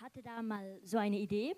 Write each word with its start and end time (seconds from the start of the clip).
ich 0.00 0.06
hatte 0.06 0.22
da 0.22 0.40
mal 0.40 0.80
so 0.82 0.96
eine 0.96 1.18
Idee. 1.18 1.54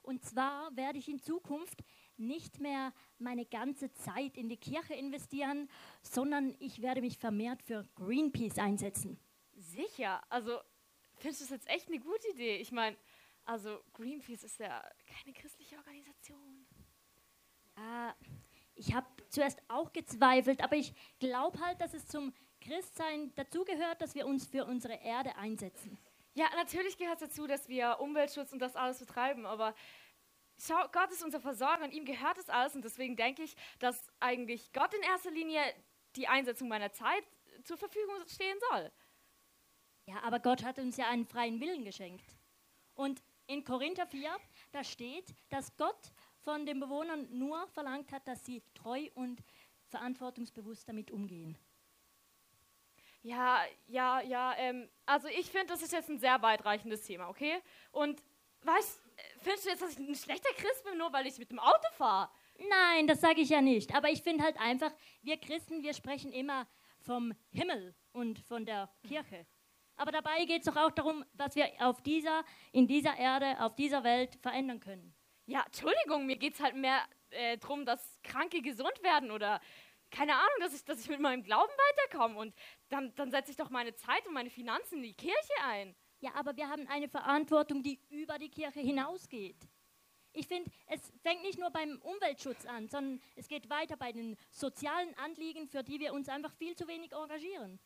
Und 0.00 0.24
zwar 0.24 0.74
werde 0.74 0.98
ich 0.98 1.06
in 1.06 1.18
Zukunft 1.18 1.84
nicht 2.16 2.58
mehr 2.58 2.94
meine 3.18 3.44
ganze 3.44 3.92
Zeit 3.92 4.38
in 4.38 4.48
die 4.48 4.56
Kirche 4.56 4.94
investieren, 4.94 5.68
sondern 6.00 6.56
ich 6.60 6.80
werde 6.80 7.02
mich 7.02 7.18
vermehrt 7.18 7.62
für 7.62 7.86
Greenpeace 7.96 8.58
einsetzen. 8.58 9.20
Sicher, 9.52 10.22
also 10.30 10.60
findest 11.18 11.42
du 11.42 11.44
das 11.44 11.50
jetzt 11.50 11.68
echt 11.68 11.88
eine 11.88 12.00
gute 12.00 12.26
Idee? 12.30 12.56
Ich 12.56 12.72
meine, 12.72 12.96
also 13.44 13.78
Greenpeace 13.92 14.44
ist 14.44 14.60
ja 14.60 14.82
keine 15.06 15.34
christliche 15.34 15.76
Organisation. 15.76 16.66
Ja, 17.76 18.16
ich 18.76 18.94
habe 18.94 19.06
zuerst 19.28 19.60
auch 19.68 19.92
gezweifelt, 19.92 20.64
aber 20.64 20.76
ich 20.76 20.94
glaube 21.18 21.60
halt, 21.60 21.82
dass 21.82 21.92
es 21.92 22.06
zum 22.06 22.32
Christsein 22.62 23.34
dazugehört, 23.34 24.00
dass 24.00 24.14
wir 24.14 24.26
uns 24.26 24.46
für 24.46 24.64
unsere 24.64 24.94
Erde 24.94 25.36
einsetzen. 25.36 25.98
Ja, 26.34 26.46
natürlich 26.56 26.98
gehört 26.98 27.22
es 27.22 27.28
dazu, 27.28 27.46
dass 27.46 27.68
wir 27.68 27.98
Umweltschutz 28.00 28.52
und 28.52 28.58
das 28.58 28.74
alles 28.74 28.98
betreiben, 28.98 29.46
aber 29.46 29.74
schau, 30.58 30.88
Gott 30.92 31.10
ist 31.12 31.22
unser 31.22 31.40
Versorger 31.40 31.84
und 31.84 31.92
ihm 31.92 32.04
gehört 32.04 32.38
es 32.38 32.48
alles 32.48 32.74
und 32.74 32.84
deswegen 32.84 33.16
denke 33.16 33.44
ich, 33.44 33.56
dass 33.78 34.10
eigentlich 34.18 34.72
Gott 34.72 34.92
in 34.94 35.02
erster 35.02 35.30
Linie 35.30 35.60
die 36.16 36.26
Einsetzung 36.26 36.68
meiner 36.68 36.92
Zeit 36.92 37.24
zur 37.62 37.76
Verfügung 37.76 38.16
stehen 38.26 38.58
soll. 38.70 38.90
Ja, 40.06 40.22
aber 40.22 40.40
Gott 40.40 40.64
hat 40.64 40.78
uns 40.78 40.96
ja 40.96 41.08
einen 41.08 41.24
freien 41.24 41.60
Willen 41.60 41.84
geschenkt. 41.84 42.36
Und 42.94 43.22
in 43.46 43.64
Korinther 43.64 44.06
4, 44.06 44.36
da 44.72 44.84
steht, 44.84 45.34
dass 45.50 45.76
Gott 45.76 46.12
von 46.40 46.66
den 46.66 46.80
Bewohnern 46.80 47.28
nur 47.30 47.66
verlangt 47.68 48.12
hat, 48.12 48.26
dass 48.26 48.44
sie 48.44 48.62
treu 48.74 49.08
und 49.14 49.42
verantwortungsbewusst 49.88 50.88
damit 50.88 51.10
umgehen. 51.10 51.56
Ja, 53.24 53.62
ja, 53.86 54.20
ja, 54.20 54.54
ähm, 54.58 54.86
also 55.06 55.28
ich 55.28 55.46
finde, 55.50 55.68
das 55.68 55.80
ist 55.80 55.92
jetzt 55.92 56.10
ein 56.10 56.18
sehr 56.18 56.42
weitreichendes 56.42 57.04
Thema, 57.04 57.30
okay? 57.30 57.54
Und 57.90 58.22
weißt, 58.60 59.00
findest 59.38 59.64
du 59.64 59.70
jetzt, 59.70 59.80
dass 59.80 59.92
ich 59.92 59.98
ein 59.98 60.14
schlechter 60.14 60.52
Christ 60.52 60.84
bin, 60.84 60.98
nur 60.98 61.10
weil 61.10 61.26
ich 61.26 61.38
mit 61.38 61.50
dem 61.50 61.58
Auto 61.58 61.88
fahre? 61.92 62.28
Nein, 62.68 63.06
das 63.06 63.22
sage 63.22 63.40
ich 63.40 63.48
ja 63.48 63.62
nicht. 63.62 63.94
Aber 63.94 64.10
ich 64.10 64.22
finde 64.22 64.44
halt 64.44 64.60
einfach, 64.60 64.92
wir 65.22 65.38
Christen, 65.38 65.82
wir 65.82 65.94
sprechen 65.94 66.32
immer 66.32 66.66
vom 67.00 67.32
Himmel 67.50 67.94
und 68.12 68.40
von 68.40 68.66
der 68.66 68.90
Kirche. 69.08 69.46
Aber 69.96 70.12
dabei 70.12 70.44
geht 70.44 70.60
es 70.60 70.66
doch 70.66 70.76
auch 70.76 70.90
darum, 70.90 71.24
was 71.32 71.56
wir 71.56 71.66
auf 71.78 72.02
dieser, 72.02 72.44
in 72.72 72.86
dieser 72.86 73.16
Erde, 73.16 73.58
auf 73.58 73.74
dieser 73.74 74.04
Welt 74.04 74.36
verändern 74.42 74.80
können. 74.80 75.14
Ja, 75.46 75.62
Entschuldigung, 75.64 76.26
mir 76.26 76.36
geht 76.36 76.54
es 76.54 76.60
halt 76.60 76.76
mehr 76.76 77.00
äh, 77.30 77.56
darum, 77.56 77.86
dass 77.86 78.20
Kranke 78.22 78.60
gesund 78.60 79.02
werden 79.02 79.30
oder 79.30 79.62
keine 80.14 80.34
Ahnung, 80.34 80.56
dass 80.60 80.74
ich, 80.74 80.84
dass 80.84 81.00
ich 81.00 81.08
mit 81.08 81.20
meinem 81.20 81.42
Glauben 81.42 81.72
weiterkomme. 81.72 82.38
Und 82.38 82.54
dann, 82.88 83.14
dann 83.16 83.30
setze 83.30 83.50
ich 83.50 83.56
doch 83.56 83.70
meine 83.70 83.94
Zeit 83.94 84.26
und 84.26 84.32
meine 84.32 84.50
Finanzen 84.50 84.98
in 84.98 85.02
die 85.02 85.14
Kirche 85.14 85.52
ein. 85.64 85.94
Ja, 86.20 86.30
aber 86.34 86.56
wir 86.56 86.68
haben 86.68 86.86
eine 86.86 87.08
Verantwortung, 87.08 87.82
die 87.82 88.00
über 88.08 88.38
die 88.38 88.48
Kirche 88.48 88.80
hinausgeht. 88.80 89.68
Ich 90.32 90.46
finde, 90.48 90.70
es 90.86 91.12
fängt 91.22 91.42
nicht 91.42 91.58
nur 91.58 91.70
beim 91.70 92.00
Umweltschutz 92.00 92.64
an, 92.66 92.88
sondern 92.88 93.20
es 93.36 93.46
geht 93.46 93.68
weiter 93.70 93.96
bei 93.96 94.12
den 94.12 94.36
sozialen 94.50 95.14
Anliegen, 95.18 95.68
für 95.68 95.82
die 95.82 96.00
wir 96.00 96.12
uns 96.12 96.28
einfach 96.28 96.52
viel 96.54 96.74
zu 96.74 96.88
wenig 96.88 97.12
engagieren. 97.12 97.78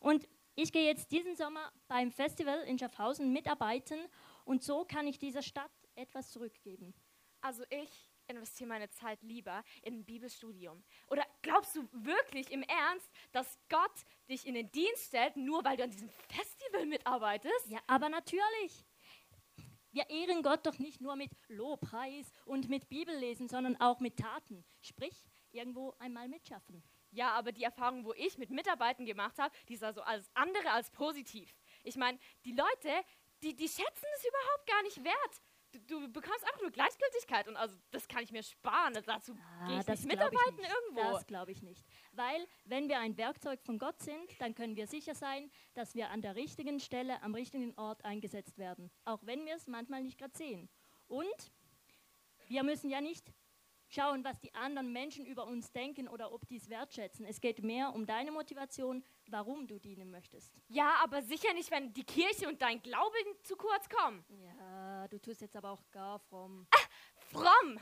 Und 0.00 0.28
ich 0.54 0.72
gehe 0.72 0.86
jetzt 0.86 1.12
diesen 1.12 1.36
Sommer 1.36 1.72
beim 1.86 2.10
Festival 2.10 2.60
in 2.62 2.78
Schaffhausen 2.78 3.32
mitarbeiten 3.32 3.98
und 4.44 4.62
so 4.62 4.84
kann 4.84 5.06
ich 5.06 5.18
dieser 5.18 5.42
Stadt 5.42 5.70
etwas 5.94 6.30
zurückgeben. 6.30 6.94
Also 7.40 7.62
ich 7.70 8.07
investiere 8.28 8.68
meine 8.68 8.88
Zeit 8.90 9.22
lieber 9.22 9.64
in 9.82 9.94
ein 9.94 10.04
Bibelstudium. 10.04 10.84
Oder 11.08 11.26
glaubst 11.42 11.74
du 11.76 11.88
wirklich 11.92 12.50
im 12.50 12.62
Ernst, 12.62 13.10
dass 13.32 13.58
Gott 13.68 14.04
dich 14.28 14.46
in 14.46 14.54
den 14.54 14.70
Dienst 14.70 15.06
stellt, 15.06 15.36
nur 15.36 15.64
weil 15.64 15.76
du 15.76 15.84
an 15.84 15.90
diesem 15.90 16.10
Festival 16.28 16.86
mitarbeitest? 16.86 17.66
Ja, 17.68 17.80
aber 17.86 18.08
natürlich. 18.08 18.84
Wir 19.90 20.10
ehren 20.10 20.42
Gott 20.42 20.66
doch 20.66 20.78
nicht 20.78 21.00
nur 21.00 21.16
mit 21.16 21.30
Lobpreis 21.48 22.30
und 22.44 22.68
mit 22.68 22.88
Bibellesen, 22.88 23.48
sondern 23.48 23.80
auch 23.80 24.00
mit 24.00 24.18
Taten. 24.18 24.64
Sprich, 24.80 25.24
irgendwo 25.50 25.94
einmal 25.98 26.28
mitschaffen. 26.28 26.82
Ja, 27.10 27.32
aber 27.32 27.52
die 27.52 27.64
Erfahrung, 27.64 28.04
wo 28.04 28.12
ich 28.12 28.36
mit 28.36 28.50
Mitarbeitern 28.50 29.06
gemacht 29.06 29.38
habe, 29.38 29.54
die 29.68 29.74
ist 29.74 29.82
also 29.82 30.02
alles 30.02 30.30
andere 30.34 30.70
als 30.72 30.90
positiv. 30.90 31.54
Ich 31.82 31.96
meine, 31.96 32.18
die 32.44 32.52
Leute, 32.52 33.04
die, 33.42 33.56
die 33.56 33.68
schätzen 33.68 34.06
es 34.16 34.24
überhaupt 34.24 34.66
gar 34.66 34.82
nicht 34.82 35.02
wert. 35.02 35.42
Du, 35.86 36.10
bekommst 36.10 36.44
einfach 36.44 36.62
nur 36.62 36.70
Gleichgültigkeit 36.70 37.46
und 37.46 37.56
also 37.56 37.76
das 37.90 38.08
kann 38.08 38.22
ich 38.22 38.32
mir 38.32 38.42
sparen. 38.42 38.94
Dazu 39.04 39.36
ah, 39.60 39.66
gehe 39.66 39.80
ich 39.80 39.86
nicht 39.86 40.06
mitarbeiten 40.06 40.56
nicht. 40.56 40.70
irgendwo. 40.70 41.12
Das 41.12 41.26
glaube 41.26 41.52
ich 41.52 41.62
nicht. 41.62 41.84
Weil 42.12 42.46
wenn 42.64 42.88
wir 42.88 42.98
ein 42.98 43.16
Werkzeug 43.18 43.60
von 43.62 43.78
Gott 43.78 44.00
sind, 44.00 44.40
dann 44.40 44.54
können 44.54 44.76
wir 44.76 44.86
sicher 44.86 45.14
sein, 45.14 45.50
dass 45.74 45.94
wir 45.94 46.10
an 46.10 46.22
der 46.22 46.36
richtigen 46.36 46.80
Stelle, 46.80 47.22
am 47.22 47.34
richtigen 47.34 47.74
Ort 47.78 48.04
eingesetzt 48.04 48.56
werden. 48.56 48.90
Auch 49.04 49.20
wenn 49.24 49.44
wir 49.44 49.56
es 49.56 49.66
manchmal 49.66 50.02
nicht 50.02 50.18
gerade 50.18 50.36
sehen. 50.36 50.70
Und 51.06 51.52
wir 52.48 52.62
müssen 52.62 52.88
ja 52.88 53.00
nicht 53.00 53.32
schauen, 53.88 54.24
was 54.24 54.38
die 54.40 54.54
anderen 54.54 54.92
Menschen 54.92 55.26
über 55.26 55.46
uns 55.46 55.72
denken 55.72 56.08
oder 56.08 56.32
ob 56.32 56.46
die 56.46 56.56
es 56.56 56.68
wertschätzen. 56.68 57.24
Es 57.24 57.40
geht 57.40 57.62
mehr 57.62 57.94
um 57.94 58.06
deine 58.06 58.30
Motivation, 58.30 59.02
warum 59.28 59.66
du 59.66 59.78
dienen 59.78 60.10
möchtest. 60.10 60.52
Ja, 60.68 60.94
aber 61.02 61.22
sicher 61.22 61.52
nicht, 61.54 61.70
wenn 61.70 61.92
die 61.92 62.04
Kirche 62.04 62.48
und 62.48 62.60
dein 62.60 62.82
Glaube 62.82 63.16
zu 63.42 63.56
kurz 63.56 63.88
kommen. 63.88 64.24
Ja, 64.28 64.77
du 65.08 65.18
tust 65.18 65.40
jetzt 65.40 65.56
aber 65.56 65.70
auch 65.70 65.90
gar 65.90 66.18
fromm. 66.18 66.66
Ah, 66.70 66.86
fromm! 67.16 67.80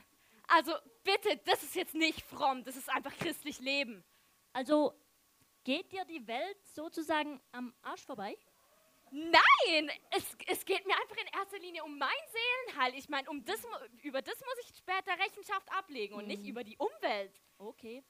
Also 0.49 0.73
bitte, 1.03 1.41
das 1.45 1.63
ist 1.63 1.75
jetzt 1.75 1.95
nicht 1.95 2.23
fromm, 2.23 2.63
das 2.65 2.77
ist 2.77 2.89
einfach 2.89 3.15
christlich 3.17 3.59
Leben. 3.61 4.05
Also 4.53 4.95
geht 5.65 5.93
dir 5.93 6.05
die 6.05 6.27
Welt 6.27 6.65
sozusagen 6.67 7.41
am 7.53 7.75
Arsch 7.83 8.05
vorbei? 8.05 8.37
Nein, 9.11 9.91
es, 10.11 10.37
es 10.47 10.65
geht 10.65 10.87
mir 10.87 10.95
einfach 10.95 11.17
in 11.17 11.39
erster 11.39 11.59
Linie 11.59 11.85
um 11.85 11.97
mein 11.99 12.09
Seelenheil. 12.67 12.95
Ich 12.95 13.09
meine, 13.09 13.29
um 13.31 13.45
das, 13.45 13.65
über 14.03 14.21
das 14.21 14.39
muss 14.41 14.59
ich 14.63 14.77
später 14.77 15.13
Rechenschaft 15.19 15.71
ablegen 15.73 16.15
und 16.15 16.23
mhm. 16.23 16.29
nicht 16.29 16.47
über 16.47 16.65
die 16.65 16.77
Umwelt. 16.77 17.41
Okay. 17.59 18.05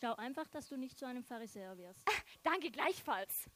Schau 0.00 0.14
einfach, 0.16 0.48
dass 0.48 0.68
du 0.68 0.76
nicht 0.76 0.98
zu 0.98 1.06
einem 1.06 1.24
Pharisäer 1.24 1.76
wirst. 1.78 2.02
Ach, 2.10 2.22
danke 2.42 2.70
gleichfalls. 2.70 3.48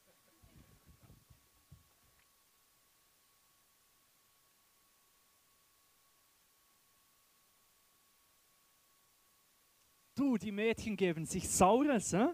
Du, 10.17 10.35
die 10.35 10.51
Mädchen 10.51 10.97
geben 10.97 11.27
sich 11.27 11.47
Saures, 11.47 12.11
hä? 12.11 12.29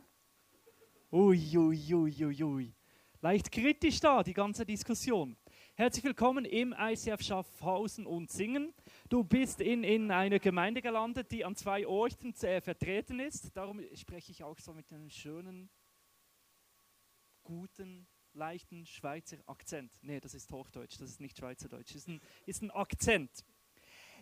Ui, 1.11 1.57
ui, 1.57 1.93
ui, 1.93 2.23
ui, 2.23 2.43
ui 2.43 2.75
leicht 3.19 3.51
kritisch 3.51 3.99
da, 3.99 4.23
die 4.23 4.33
ganze 4.33 4.65
Diskussion. 4.65 5.35
Herzlich 5.75 6.05
willkommen 6.05 6.45
im 6.45 6.73
ICF 6.77 7.21
Schaffhausen 7.21 8.05
und 8.05 8.31
Singen. 8.31 8.73
Du 9.09 9.25
bist 9.25 9.59
in, 9.59 9.83
in 9.83 10.11
einer 10.11 10.39
Gemeinde 10.39 10.81
gelandet, 10.81 11.29
die 11.31 11.43
an 11.43 11.57
zwei 11.57 11.85
Orten 11.85 12.33
äh, 12.35 12.61
vertreten 12.61 13.19
ist. 13.19 13.55
Darum 13.55 13.81
spreche 13.95 14.31
ich 14.31 14.45
auch 14.45 14.59
so 14.59 14.73
mit 14.73 14.89
einem 14.93 15.09
schönen, 15.09 15.69
guten, 17.43 18.07
leichten 18.33 18.85
Schweizer 18.85 19.37
Akzent. 19.45 19.91
Nee, 20.01 20.21
das 20.21 20.33
ist 20.33 20.49
Hochdeutsch, 20.51 21.01
das 21.01 21.09
ist 21.09 21.19
nicht 21.19 21.37
Schweizerdeutsch, 21.37 21.89
das 21.89 21.97
ist 21.97 22.07
ein, 22.07 22.21
ist 22.45 22.61
ein 22.61 22.71
Akzent. 22.71 23.43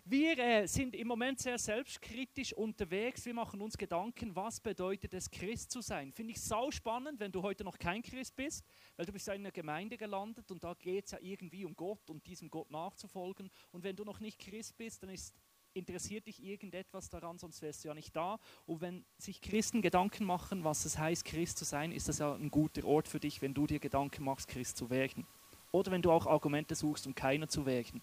Wir 0.03 0.37
äh, 0.39 0.67
sind 0.67 0.95
im 0.95 1.07
Moment 1.07 1.39
sehr 1.39 1.59
selbstkritisch 1.59 2.53
unterwegs. 2.53 3.23
Wir 3.25 3.35
machen 3.35 3.61
uns 3.61 3.77
Gedanken, 3.77 4.35
was 4.35 4.59
bedeutet 4.59 5.13
es, 5.13 5.29
Christ 5.29 5.69
zu 5.69 5.81
sein. 5.81 6.11
Finde 6.11 6.31
ich 6.31 6.41
sau 6.41 6.71
spannend, 6.71 7.19
wenn 7.19 7.31
du 7.31 7.43
heute 7.43 7.63
noch 7.63 7.77
kein 7.77 8.01
Christ 8.01 8.35
bist, 8.35 8.65
weil 8.97 9.05
du 9.05 9.11
bist 9.11 9.27
in 9.27 9.35
einer 9.35 9.51
Gemeinde 9.51 9.97
gelandet 9.97 10.49
und 10.49 10.63
da 10.63 10.73
geht 10.73 11.05
es 11.05 11.11
ja 11.11 11.19
irgendwie 11.21 11.65
um 11.65 11.75
Gott 11.75 12.09
und 12.09 12.25
diesem 12.25 12.49
Gott 12.49 12.71
nachzufolgen. 12.71 13.51
Und 13.71 13.83
wenn 13.83 13.95
du 13.95 14.03
noch 14.03 14.19
nicht 14.19 14.39
Christ 14.39 14.75
bist, 14.75 15.03
dann 15.03 15.11
ist, 15.11 15.35
interessiert 15.73 16.25
dich 16.25 16.43
irgendetwas 16.43 17.09
daran, 17.09 17.37
sonst 17.37 17.61
wärst 17.61 17.83
du 17.83 17.89
ja 17.89 17.93
nicht 17.93 18.15
da. 18.15 18.39
Und 18.65 18.81
wenn 18.81 19.05
sich 19.19 19.39
Christen 19.39 19.83
Gedanken 19.83 20.25
machen, 20.25 20.63
was 20.63 20.83
es 20.85 20.97
heißt, 20.97 21.25
Christ 21.25 21.59
zu 21.59 21.65
sein, 21.65 21.91
ist 21.91 22.09
das 22.09 22.17
ja 22.17 22.33
ein 22.33 22.49
guter 22.49 22.85
Ort 22.85 23.07
für 23.07 23.19
dich, 23.19 23.43
wenn 23.43 23.53
du 23.53 23.67
dir 23.67 23.79
Gedanken 23.79 24.23
machst, 24.23 24.47
Christ 24.47 24.77
zu 24.77 24.89
werden. 24.89 25.27
Oder 25.71 25.91
wenn 25.91 26.01
du 26.01 26.11
auch 26.11 26.25
Argumente 26.25 26.73
suchst, 26.73 27.05
um 27.05 27.13
keiner 27.13 27.47
zu 27.47 27.67
werden. 27.67 28.01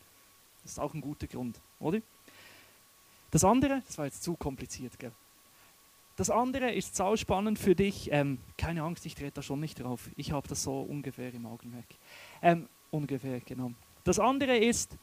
Das 0.63 0.73
ist 0.73 0.79
auch 0.79 0.95
ein 0.95 1.01
guter 1.01 1.27
Grund, 1.27 1.61
oder? 1.81 2.01
Das 3.31 3.45
andere, 3.45 3.83
das 3.87 3.99
war 3.99 4.07
jetzt 4.07 4.23
zu 4.23 4.37
kompliziert, 4.37 4.99
gell? 4.99 5.13
Das 6.17 6.31
andere 6.31 6.73
ist 6.73 6.97
sau 6.97 7.15
spannend 7.15 7.61
für 7.61 7.77
dich. 7.77 8.11
Ähm, 8.11 8.39
keine 8.57 8.83
Angst, 8.83 9.07
ich 9.07 9.15
trete 9.15 9.35
da 9.35 9.43
schon 9.43 9.61
nicht 9.61 9.81
drauf. 9.81 10.11
Ich 10.17 10.33
habe 10.33 10.49
das 10.49 10.65
so 10.65 10.81
ungefähr 10.81 11.33
im 11.33 11.47
Augenmerk. 11.47 11.87
Ähm, 12.43 12.69
ungefähr, 12.91 13.39
genau. 13.41 13.71
Das 14.03 14.19
andere 14.19 14.57
ist, 14.57 14.97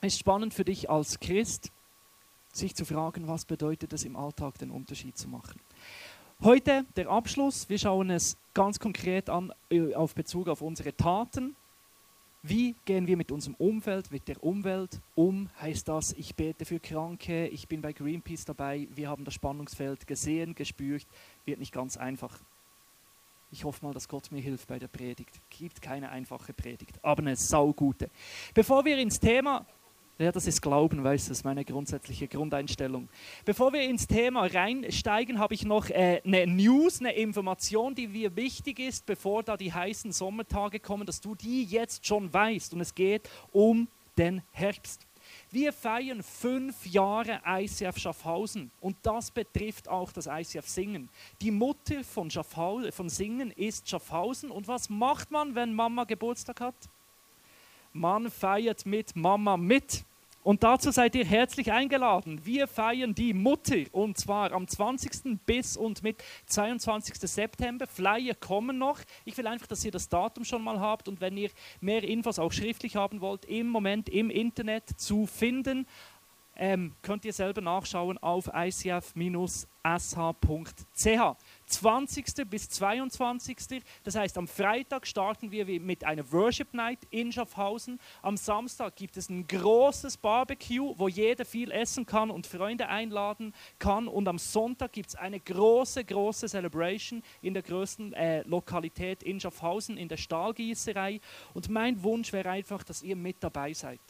ist 0.00 0.20
spannend 0.20 0.54
für 0.54 0.64
dich 0.64 0.88
als 0.88 1.18
Christ, 1.18 1.72
sich 2.52 2.76
zu 2.76 2.84
fragen, 2.84 3.26
was 3.26 3.44
bedeutet 3.44 3.92
es 3.92 4.04
im 4.04 4.14
Alltag, 4.14 4.58
den 4.58 4.70
Unterschied 4.70 5.18
zu 5.18 5.26
machen. 5.28 5.60
Heute 6.44 6.84
der 6.94 7.08
Abschluss. 7.08 7.68
Wir 7.68 7.78
schauen 7.78 8.10
es 8.10 8.36
ganz 8.54 8.78
konkret 8.78 9.28
an 9.28 9.52
äh, 9.70 9.92
auf 9.94 10.14
Bezug 10.14 10.48
auf 10.48 10.62
unsere 10.62 10.96
Taten 10.96 11.56
wie 12.42 12.74
gehen 12.84 13.06
wir 13.06 13.16
mit 13.16 13.30
unserem 13.30 13.54
Umfeld, 13.54 14.10
mit 14.10 14.26
der 14.26 14.42
Umwelt 14.42 15.00
um? 15.14 15.48
Heißt 15.60 15.86
das, 15.88 16.12
ich 16.12 16.34
bete 16.34 16.64
für 16.64 16.80
Kranke, 16.80 17.46
ich 17.46 17.68
bin 17.68 17.80
bei 17.80 17.92
Greenpeace 17.92 18.44
dabei, 18.44 18.88
wir 18.94 19.08
haben 19.08 19.24
das 19.24 19.34
Spannungsfeld 19.34 20.06
gesehen, 20.06 20.54
gespürt, 20.54 21.06
wird 21.44 21.60
nicht 21.60 21.72
ganz 21.72 21.96
einfach. 21.96 22.40
Ich 23.52 23.64
hoffe 23.64 23.84
mal, 23.84 23.92
dass 23.92 24.08
Gott 24.08 24.32
mir 24.32 24.40
hilft 24.40 24.66
bei 24.66 24.78
der 24.78 24.88
Predigt. 24.88 25.40
Gibt 25.50 25.82
keine 25.82 26.08
einfache 26.10 26.52
Predigt, 26.52 26.98
aber 27.04 27.20
eine 27.20 27.36
saugute. 27.36 28.10
Bevor 28.54 28.84
wir 28.84 28.98
ins 28.98 29.20
Thema 29.20 29.66
ja, 30.18 30.30
das 30.30 30.46
ist 30.46 30.60
Glauben, 30.60 31.02
weißt 31.02 31.26
du, 31.26 31.30
das 31.30 31.38
ist 31.38 31.44
meine 31.44 31.64
grundsätzliche 31.64 32.28
Grundeinstellung. 32.28 33.08
Bevor 33.44 33.72
wir 33.72 33.82
ins 33.82 34.06
Thema 34.06 34.46
reinsteigen, 34.46 35.38
habe 35.38 35.54
ich 35.54 35.64
noch 35.64 35.88
äh, 35.88 36.20
eine 36.24 36.46
News, 36.46 37.00
eine 37.00 37.12
Information, 37.14 37.94
die 37.94 38.08
mir 38.08 38.36
wichtig 38.36 38.78
ist, 38.78 39.06
bevor 39.06 39.42
da 39.42 39.56
die 39.56 39.72
heißen 39.72 40.12
Sommertage 40.12 40.80
kommen, 40.80 41.06
dass 41.06 41.20
du 41.20 41.34
die 41.34 41.64
jetzt 41.64 42.06
schon 42.06 42.32
weißt. 42.32 42.74
Und 42.74 42.80
es 42.82 42.94
geht 42.94 43.28
um 43.50 43.88
den 44.18 44.42
Herbst. 44.52 45.06
Wir 45.50 45.72
feiern 45.72 46.22
fünf 46.22 46.86
Jahre 46.86 47.40
ICF 47.46 47.98
Schaffhausen 47.98 48.70
und 48.80 48.96
das 49.02 49.30
betrifft 49.30 49.88
auch 49.88 50.12
das 50.12 50.26
ICF 50.26 50.68
Singen. 50.68 51.08
Die 51.40 51.50
Mutter 51.50 52.04
von, 52.04 52.30
von 52.30 53.08
Singen 53.08 53.50
ist 53.50 53.88
Schaffhausen 53.88 54.50
und 54.50 54.68
was 54.68 54.88
macht 54.88 55.30
man, 55.30 55.54
wenn 55.54 55.74
Mama 55.74 56.04
Geburtstag 56.04 56.60
hat? 56.60 56.74
Man 57.92 58.30
feiert 58.30 58.86
mit 58.86 59.14
Mama 59.16 59.56
mit. 59.56 60.04
Und 60.44 60.64
dazu 60.64 60.90
seid 60.90 61.14
ihr 61.14 61.24
herzlich 61.24 61.70
eingeladen. 61.70 62.44
Wir 62.44 62.66
feiern 62.66 63.14
die 63.14 63.32
Mutter 63.32 63.76
und 63.92 64.18
zwar 64.18 64.50
am 64.50 64.66
20. 64.66 65.38
bis 65.46 65.76
und 65.76 66.02
mit 66.02 66.24
22. 66.46 67.14
September. 67.30 67.86
Flyer 67.86 68.34
kommen 68.34 68.76
noch. 68.76 68.98
Ich 69.24 69.38
will 69.38 69.46
einfach, 69.46 69.68
dass 69.68 69.84
ihr 69.84 69.92
das 69.92 70.08
Datum 70.08 70.44
schon 70.44 70.64
mal 70.64 70.80
habt 70.80 71.06
und 71.06 71.20
wenn 71.20 71.36
ihr 71.36 71.50
mehr 71.80 72.02
Infos 72.02 72.40
auch 72.40 72.50
schriftlich 72.50 72.96
haben 72.96 73.20
wollt, 73.20 73.44
im 73.44 73.68
Moment 73.68 74.08
im 74.08 74.30
Internet 74.30 74.88
zu 74.98 75.26
finden. 75.26 75.86
Ähm, 76.56 76.92
könnt 77.02 77.24
ihr 77.24 77.32
selber 77.32 77.60
nachschauen 77.60 78.18
auf 78.18 78.48
icf-sh.ch. 78.48 79.14
20. 81.72 82.48
bis 82.48 82.68
22. 82.68 83.82
Das 84.04 84.14
heißt, 84.14 84.36
am 84.38 84.46
Freitag 84.46 85.06
starten 85.06 85.50
wir 85.50 85.66
mit 85.80 86.04
einer 86.04 86.30
Worship 86.32 86.74
Night 86.74 87.00
in 87.10 87.32
Schaffhausen. 87.32 87.98
Am 88.20 88.36
Samstag 88.36 88.96
gibt 88.96 89.16
es 89.16 89.28
ein 89.28 89.46
großes 89.46 90.16
Barbecue, 90.18 90.94
wo 90.98 91.08
jeder 91.08 91.44
viel 91.44 91.70
essen 91.70 92.06
kann 92.06 92.30
und 92.30 92.46
Freunde 92.46 92.88
einladen 92.88 93.54
kann. 93.78 94.08
Und 94.08 94.28
am 94.28 94.38
Sonntag 94.38 94.92
gibt 94.92 95.10
es 95.10 95.14
eine 95.14 95.40
große, 95.40 96.04
große 96.04 96.48
Celebration 96.48 97.22
in 97.40 97.54
der 97.54 97.62
größten 97.62 98.12
äh, 98.12 98.42
Lokalität 98.42 99.22
in 99.22 99.40
Schaffhausen, 99.40 99.96
in 99.96 100.08
der 100.08 100.18
Stahlgießerei. 100.18 101.20
Und 101.54 101.68
mein 101.68 102.02
Wunsch 102.02 102.32
wäre 102.32 102.50
einfach, 102.50 102.82
dass 102.82 103.02
ihr 103.02 103.16
mit 103.16 103.42
dabei 103.42 103.72
seid. 103.72 104.00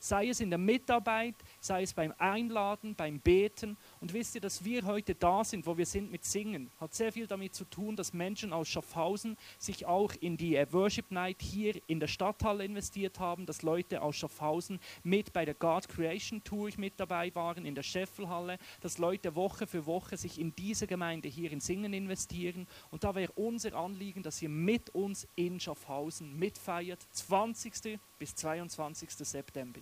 Sei 0.00 0.28
es 0.28 0.40
in 0.40 0.50
der 0.50 0.58
Mitarbeit, 0.58 1.34
sei 1.60 1.82
es 1.82 1.92
beim 1.92 2.14
Einladen, 2.18 2.94
beim 2.94 3.20
Beten. 3.20 3.76
Und 4.00 4.12
wisst 4.12 4.34
ihr, 4.34 4.40
dass 4.40 4.64
wir 4.64 4.84
heute 4.84 5.14
da 5.14 5.44
sind, 5.44 5.66
wo 5.66 5.76
wir 5.76 5.86
sind 5.86 6.10
mit 6.10 6.24
Singen, 6.24 6.70
hat 6.80 6.94
sehr 6.94 7.12
viel 7.12 7.26
damit 7.26 7.54
zu 7.54 7.64
tun, 7.64 7.96
dass 7.96 8.12
Menschen 8.12 8.52
aus 8.52 8.68
Schaffhausen 8.68 9.36
sich 9.58 9.86
auch 9.86 10.12
in 10.20 10.36
die 10.36 10.56
äh, 10.56 10.66
Worship 10.72 11.10
Night 11.10 11.42
hier 11.42 11.80
in 11.86 12.00
der 12.00 12.06
Stadthalle 12.06 12.64
investiert 12.64 13.18
haben, 13.18 13.46
dass 13.46 13.62
Leute 13.62 14.02
aus 14.02 14.16
Schaffhausen 14.16 14.80
mit 15.02 15.32
bei 15.32 15.44
der 15.44 15.54
God 15.54 15.88
Creation 15.88 16.42
Tour 16.44 16.70
mit 16.76 16.98
dabei 16.98 17.34
waren, 17.34 17.64
in 17.64 17.74
der 17.74 17.82
Scheffelhalle, 17.82 18.58
dass 18.80 18.98
Leute 18.98 19.34
Woche 19.34 19.66
für 19.66 19.86
Woche 19.86 20.16
sich 20.16 20.38
in 20.38 20.54
diese 20.54 20.86
Gemeinde 20.86 21.28
hier 21.28 21.52
in 21.52 21.60
Singen 21.60 21.92
investieren. 21.92 22.66
Und 22.90 23.04
da 23.04 23.14
wäre 23.14 23.32
unser 23.32 23.74
Anliegen, 23.74 24.22
dass 24.22 24.42
ihr 24.42 24.48
mit 24.48 24.90
uns 24.90 25.26
in 25.36 25.60
Schaffhausen 25.60 26.38
mitfeiert, 26.38 27.06
20. 27.12 27.98
bis 28.18 28.34
22. 28.34 29.10
September. 29.10 29.80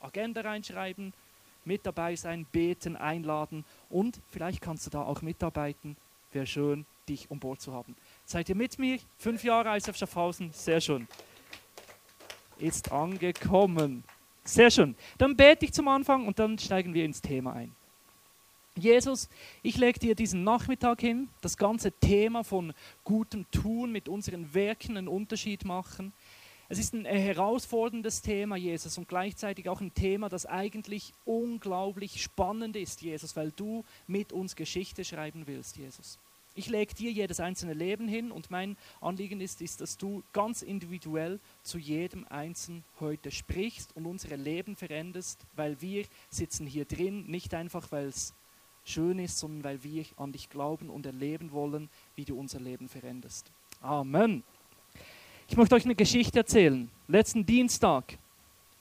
Agenda 0.00 0.40
reinschreiben, 0.40 1.12
mit 1.64 1.84
dabei 1.84 2.16
sein, 2.16 2.46
beten, 2.50 2.96
einladen 2.96 3.64
und 3.90 4.20
vielleicht 4.30 4.60
kannst 4.60 4.86
du 4.86 4.90
da 4.90 5.02
auch 5.02 5.22
mitarbeiten. 5.22 5.96
Wäre 6.32 6.46
schön, 6.46 6.86
dich 7.08 7.30
um 7.30 7.38
Bord 7.38 7.60
zu 7.60 7.72
haben. 7.72 7.96
Seid 8.24 8.48
ihr 8.48 8.54
mit 8.54 8.78
mir? 8.78 8.98
Fünf 9.18 9.44
Jahre 9.44 9.76
ISF 9.76 9.96
Schaffhausen, 9.96 10.52
sehr 10.52 10.80
schön. 10.80 11.08
Ist 12.58 12.92
angekommen. 12.92 14.04
Sehr 14.44 14.70
schön. 14.70 14.94
Dann 15.18 15.36
bete 15.36 15.64
ich 15.64 15.72
zum 15.72 15.88
Anfang 15.88 16.26
und 16.26 16.38
dann 16.38 16.58
steigen 16.58 16.94
wir 16.94 17.04
ins 17.04 17.20
Thema 17.20 17.52
ein. 17.52 17.74
Jesus, 18.76 19.28
ich 19.62 19.76
lege 19.76 19.98
dir 19.98 20.14
diesen 20.14 20.44
Nachmittag 20.44 21.00
hin, 21.00 21.28
das 21.40 21.56
ganze 21.56 21.92
Thema 21.92 22.44
von 22.44 22.72
gutem 23.04 23.44
Tun 23.50 23.92
mit 23.92 24.08
unseren 24.08 24.54
Werken 24.54 24.96
einen 24.96 25.08
Unterschied 25.08 25.64
machen. 25.64 26.12
Es 26.72 26.78
ist 26.78 26.94
ein 26.94 27.04
herausforderndes 27.04 28.22
Thema, 28.22 28.54
Jesus, 28.54 28.96
und 28.96 29.08
gleichzeitig 29.08 29.68
auch 29.68 29.80
ein 29.80 29.92
Thema, 29.92 30.28
das 30.28 30.46
eigentlich 30.46 31.12
unglaublich 31.24 32.22
spannend 32.22 32.76
ist, 32.76 33.02
Jesus, 33.02 33.34
weil 33.34 33.50
du 33.50 33.84
mit 34.06 34.32
uns 34.32 34.54
Geschichte 34.54 35.04
schreiben 35.04 35.48
willst, 35.48 35.78
Jesus. 35.78 36.20
Ich 36.54 36.68
lege 36.68 36.94
dir 36.94 37.10
jedes 37.10 37.40
einzelne 37.40 37.74
Leben 37.74 38.06
hin 38.06 38.30
und 38.30 38.52
mein 38.52 38.76
Anliegen 39.00 39.40
ist, 39.40 39.60
ist, 39.62 39.80
dass 39.80 39.98
du 39.98 40.22
ganz 40.32 40.62
individuell 40.62 41.40
zu 41.64 41.76
jedem 41.76 42.24
Einzelnen 42.28 42.84
heute 43.00 43.32
sprichst 43.32 43.96
und 43.96 44.06
unsere 44.06 44.36
Leben 44.36 44.76
veränderst, 44.76 45.44
weil 45.56 45.80
wir 45.80 46.04
sitzen 46.28 46.68
hier 46.68 46.84
drin, 46.84 47.26
nicht 47.26 47.52
einfach, 47.52 47.90
weil 47.90 48.06
es 48.06 48.32
schön 48.84 49.18
ist, 49.18 49.38
sondern 49.38 49.64
weil 49.64 49.82
wir 49.82 50.04
an 50.18 50.30
dich 50.30 50.48
glauben 50.48 50.88
und 50.88 51.04
erleben 51.04 51.50
wollen, 51.50 51.90
wie 52.14 52.26
du 52.26 52.38
unser 52.38 52.60
Leben 52.60 52.88
veränderst. 52.88 53.50
Amen. 53.80 54.44
Ich 55.50 55.56
möchte 55.56 55.74
euch 55.74 55.84
eine 55.84 55.96
Geschichte 55.96 56.38
erzählen. 56.38 56.88
Letzten 57.08 57.44
Dienstag, 57.44 58.16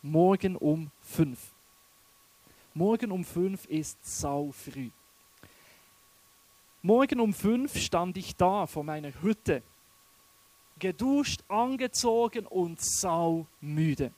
morgen 0.04 0.56
um 0.56 0.92
fünf. 1.02 1.56
Morgen 2.76 3.12
um 3.12 3.24
fünf 3.24 3.66
ist 3.66 3.98
sau 4.06 4.52
früh. 4.52 4.92
Morgen 6.84 7.22
um 7.22 7.34
fünf 7.34 7.76
stand 7.76 8.18
ich 8.18 8.36
da 8.36 8.68
vor 8.68 8.84
meiner 8.84 9.12
Hütte, 9.24 9.64
geduscht, 10.78 11.42
angezogen 11.48 12.46
und 12.46 12.80
sau 12.80 13.48
müde. 13.62 14.12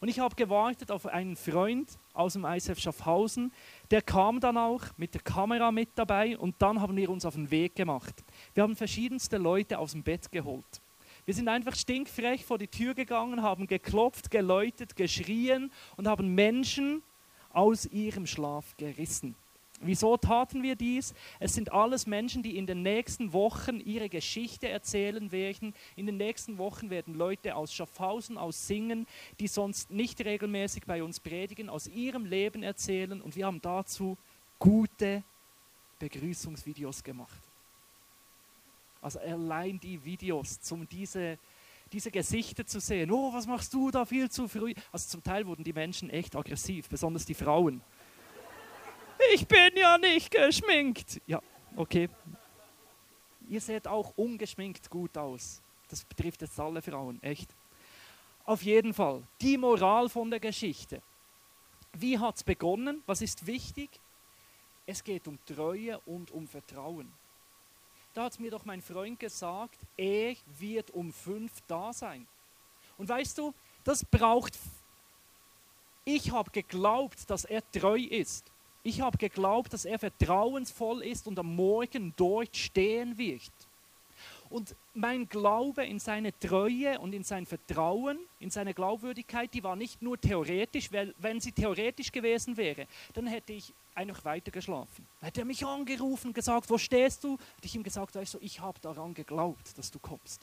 Und 0.00 0.08
ich 0.08 0.20
habe 0.20 0.34
gewartet 0.36 0.90
auf 0.90 1.04
einen 1.04 1.36
Freund 1.36 1.98
aus 2.14 2.32
dem 2.32 2.46
ISF 2.46 2.78
Schaffhausen. 2.78 3.52
Der 3.90 4.00
kam 4.00 4.40
dann 4.40 4.56
auch 4.56 4.84
mit 4.96 5.12
der 5.12 5.20
Kamera 5.20 5.70
mit 5.70 5.90
dabei 5.96 6.38
und 6.38 6.54
dann 6.60 6.80
haben 6.80 6.96
wir 6.96 7.10
uns 7.10 7.26
auf 7.26 7.34
den 7.34 7.50
Weg 7.50 7.74
gemacht. 7.74 8.24
Wir 8.54 8.62
haben 8.62 8.74
verschiedenste 8.74 9.36
Leute 9.36 9.78
aus 9.78 9.92
dem 9.92 10.02
Bett 10.02 10.32
geholt. 10.32 10.80
Wir 11.26 11.34
sind 11.34 11.48
einfach 11.48 11.74
stinkfrech 11.74 12.44
vor 12.44 12.58
die 12.58 12.68
Tür 12.68 12.94
gegangen, 12.94 13.42
haben 13.42 13.66
geklopft, 13.66 14.30
geläutet, 14.30 14.94
geschrien 14.94 15.72
und 15.96 16.06
haben 16.06 16.34
Menschen 16.34 17.02
aus 17.50 17.86
ihrem 17.86 18.26
Schlaf 18.26 18.76
gerissen. 18.76 19.34
Wieso 19.80 20.16
taten 20.16 20.62
wir 20.62 20.76
dies? 20.76 21.14
Es 21.40 21.54
sind 21.54 21.72
alles 21.72 22.06
Menschen, 22.06 22.42
die 22.42 22.56
in 22.56 22.66
den 22.66 22.82
nächsten 22.82 23.32
Wochen 23.32 23.80
ihre 23.80 24.08
Geschichte 24.08 24.68
erzählen 24.68 25.32
werden. 25.32 25.74
In 25.96 26.06
den 26.06 26.16
nächsten 26.16 26.58
Wochen 26.58 26.90
werden 26.90 27.14
Leute 27.14 27.56
aus 27.56 27.74
Schaffhausen, 27.74 28.38
aus 28.38 28.66
Singen, 28.66 29.06
die 29.40 29.48
sonst 29.48 29.90
nicht 29.90 30.24
regelmäßig 30.24 30.84
bei 30.86 31.02
uns 31.02 31.20
predigen, 31.20 31.68
aus 31.68 31.86
ihrem 31.88 32.24
Leben 32.24 32.62
erzählen. 32.62 33.20
Und 33.20 33.34
wir 33.34 33.46
haben 33.46 33.60
dazu 33.60 34.16
gute 34.58 35.24
Begrüßungsvideos 35.98 37.02
gemacht. 37.02 37.53
Also 39.04 39.18
allein 39.18 39.78
die 39.78 40.02
Videos, 40.02 40.58
um 40.72 40.88
diese, 40.88 41.38
diese 41.92 42.10
Gesichter 42.10 42.64
zu 42.64 42.80
sehen. 42.80 43.10
Oh, 43.10 43.34
was 43.34 43.46
machst 43.46 43.74
du 43.74 43.90
da 43.90 44.06
viel 44.06 44.30
zu 44.30 44.48
früh? 44.48 44.72
Also 44.90 45.10
zum 45.10 45.22
Teil 45.22 45.46
wurden 45.46 45.62
die 45.62 45.74
Menschen 45.74 46.08
echt 46.08 46.34
aggressiv, 46.34 46.88
besonders 46.88 47.26
die 47.26 47.34
Frauen. 47.34 47.82
Ich 49.34 49.46
bin 49.46 49.76
ja 49.76 49.98
nicht 49.98 50.30
geschminkt. 50.30 51.20
Ja, 51.26 51.42
okay. 51.76 52.08
Ihr 53.46 53.60
seht 53.60 53.86
auch 53.86 54.14
ungeschminkt 54.16 54.88
gut 54.88 55.18
aus. 55.18 55.60
Das 55.90 56.02
betrifft 56.02 56.40
jetzt 56.40 56.58
alle 56.58 56.80
Frauen, 56.80 57.22
echt. 57.22 57.54
Auf 58.46 58.62
jeden 58.62 58.94
Fall, 58.94 59.22
die 59.42 59.58
Moral 59.58 60.08
von 60.08 60.30
der 60.30 60.40
Geschichte. 60.40 61.02
Wie 61.92 62.18
hat 62.18 62.36
es 62.36 62.42
begonnen? 62.42 63.02
Was 63.04 63.20
ist 63.20 63.46
wichtig? 63.46 63.90
Es 64.86 65.04
geht 65.04 65.28
um 65.28 65.38
Treue 65.44 66.00
und 66.06 66.30
um 66.30 66.48
Vertrauen. 66.48 67.12
Da 68.14 68.24
hat 68.24 68.38
mir 68.38 68.52
doch 68.52 68.64
mein 68.64 68.80
Freund 68.80 69.18
gesagt, 69.18 69.80
er 69.96 70.36
wird 70.58 70.92
um 70.92 71.12
fünf 71.12 71.52
da 71.66 71.92
sein. 71.92 72.26
Und 72.96 73.08
weißt 73.08 73.36
du, 73.38 73.52
das 73.82 74.04
braucht. 74.04 74.56
Ich 76.04 76.30
habe 76.30 76.50
geglaubt, 76.52 77.28
dass 77.28 77.44
er 77.44 77.68
treu 77.72 77.98
ist. 77.98 78.52
Ich 78.84 79.00
habe 79.00 79.18
geglaubt, 79.18 79.72
dass 79.72 79.84
er 79.84 79.98
vertrauensvoll 79.98 81.02
ist 81.02 81.26
und 81.26 81.38
am 81.40 81.56
Morgen 81.56 82.12
dort 82.16 82.56
stehen 82.56 83.18
wird. 83.18 83.50
Und 84.54 84.76
mein 84.94 85.28
Glaube 85.28 85.84
in 85.84 85.98
seine 85.98 86.32
Treue 86.38 87.00
und 87.00 87.12
in 87.12 87.24
sein 87.24 87.44
Vertrauen, 87.44 88.20
in 88.38 88.50
seine 88.50 88.72
Glaubwürdigkeit, 88.72 89.52
die 89.52 89.64
war 89.64 89.74
nicht 89.74 90.00
nur 90.00 90.16
theoretisch, 90.16 90.92
weil 90.92 91.12
wenn 91.18 91.40
sie 91.40 91.50
theoretisch 91.50 92.12
gewesen 92.12 92.56
wäre, 92.56 92.86
dann 93.14 93.26
hätte 93.26 93.52
ich 93.52 93.74
einfach 93.96 94.24
weiter 94.24 94.52
geschlafen. 94.52 95.08
Hätte 95.20 95.40
er 95.40 95.44
mich 95.44 95.66
angerufen 95.66 96.32
gesagt, 96.32 96.70
wo 96.70 96.78
stehst 96.78 97.24
du? 97.24 97.32
Hätte 97.56 97.66
ich 97.66 97.74
ihm 97.74 97.82
gesagt, 97.82 98.14
weißt 98.14 98.34
du, 98.34 98.38
ich 98.40 98.60
habe 98.60 98.78
daran 98.78 99.12
geglaubt, 99.12 99.76
dass 99.76 99.90
du 99.90 99.98
kommst. 99.98 100.40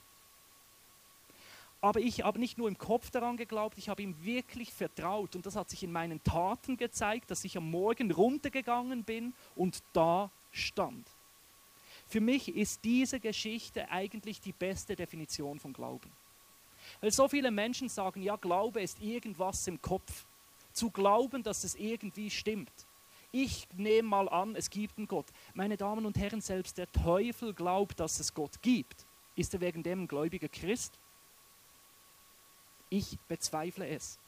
Aber 1.79 2.01
ich 2.01 2.23
habe 2.25 2.37
nicht 2.37 2.57
nur 2.57 2.67
im 2.67 2.77
Kopf 2.77 3.11
daran 3.11 3.37
geglaubt, 3.37 3.77
ich 3.77 3.87
habe 3.87 4.01
ihm 4.01 4.21
wirklich 4.25 4.73
vertraut. 4.73 5.37
Und 5.37 5.45
das 5.45 5.55
hat 5.55 5.69
sich 5.69 5.83
in 5.83 5.91
meinen 5.93 6.21
Taten 6.21 6.75
gezeigt, 6.75 7.31
dass 7.31 7.45
ich 7.45 7.55
am 7.55 7.71
Morgen 7.71 8.11
runtergegangen 8.11 9.05
bin 9.05 9.33
und 9.55 9.81
da 9.93 10.31
stand. 10.51 11.07
Für 12.11 12.19
mich 12.19 12.53
ist 12.53 12.83
diese 12.83 13.21
Geschichte 13.21 13.89
eigentlich 13.89 14.41
die 14.41 14.51
beste 14.51 14.97
Definition 14.97 15.61
von 15.61 15.71
Glauben. 15.71 16.11
Weil 16.99 17.09
so 17.09 17.29
viele 17.29 17.51
Menschen 17.51 17.87
sagen, 17.87 18.21
ja, 18.21 18.35
Glaube 18.35 18.81
ist 18.81 19.01
irgendwas 19.01 19.65
im 19.67 19.81
Kopf. 19.81 20.25
Zu 20.73 20.89
glauben, 20.89 21.41
dass 21.41 21.63
es 21.63 21.73
irgendwie 21.75 22.29
stimmt. 22.29 22.73
Ich 23.31 23.65
nehme 23.77 24.09
mal 24.09 24.27
an, 24.27 24.57
es 24.57 24.69
gibt 24.69 24.97
einen 24.97 25.07
Gott. 25.07 25.27
Meine 25.53 25.77
Damen 25.77 26.05
und 26.05 26.17
Herren, 26.17 26.41
selbst 26.41 26.77
der 26.77 26.91
Teufel 26.91 27.53
glaubt, 27.53 27.97
dass 28.01 28.19
es 28.19 28.33
Gott 28.33 28.61
gibt. 28.61 29.05
Ist 29.37 29.53
er 29.53 29.61
wegen 29.61 29.81
dem 29.81 30.01
ein 30.01 30.07
gläubiger 30.09 30.49
Christ? 30.49 30.99
Ich 32.89 33.17
bezweifle 33.29 33.87
es. 33.87 34.19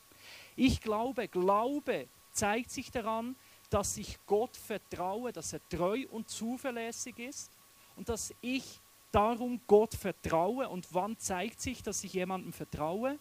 Ich 0.56 0.80
glaube, 0.80 1.28
Glaube 1.28 2.08
zeigt 2.32 2.72
sich 2.72 2.92
daran, 2.92 3.36
dass 3.70 3.98
ich 3.98 4.20
Gott 4.26 4.56
vertraue, 4.56 5.34
dass 5.34 5.52
er 5.52 5.60
treu 5.68 6.06
und 6.12 6.30
zuverlässig 6.30 7.20
ist 7.20 7.52
und 7.96 8.10
dass 8.10 8.34
ich 8.42 8.80
darum 9.12 9.62
Gott 9.68 9.94
vertraue. 9.94 10.68
Und 10.70 10.94
wann 10.94 11.18
zeigt 11.18 11.62
sich, 11.62 11.82
dass 11.84 12.04
ich 12.04 12.14
jemandem 12.14 12.52
vertraue? 12.52 13.18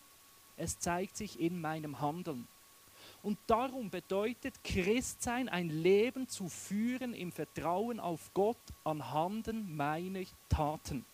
Es 0.56 0.78
zeigt 0.78 1.16
sich 1.16 1.38
in 1.40 1.60
meinem 1.60 2.00
Handeln. 2.00 2.48
Und 3.22 3.38
darum 3.46 3.90
bedeutet 3.90 4.62
Christsein 4.64 5.48
ein 5.48 5.68
Leben 5.68 6.28
zu 6.28 6.48
führen 6.48 7.14
im 7.14 7.30
Vertrauen 7.30 8.00
auf 8.00 8.32
Gott 8.34 8.58
anhand 8.84 9.48
meiner 9.68 10.24
Taten. 10.48 11.04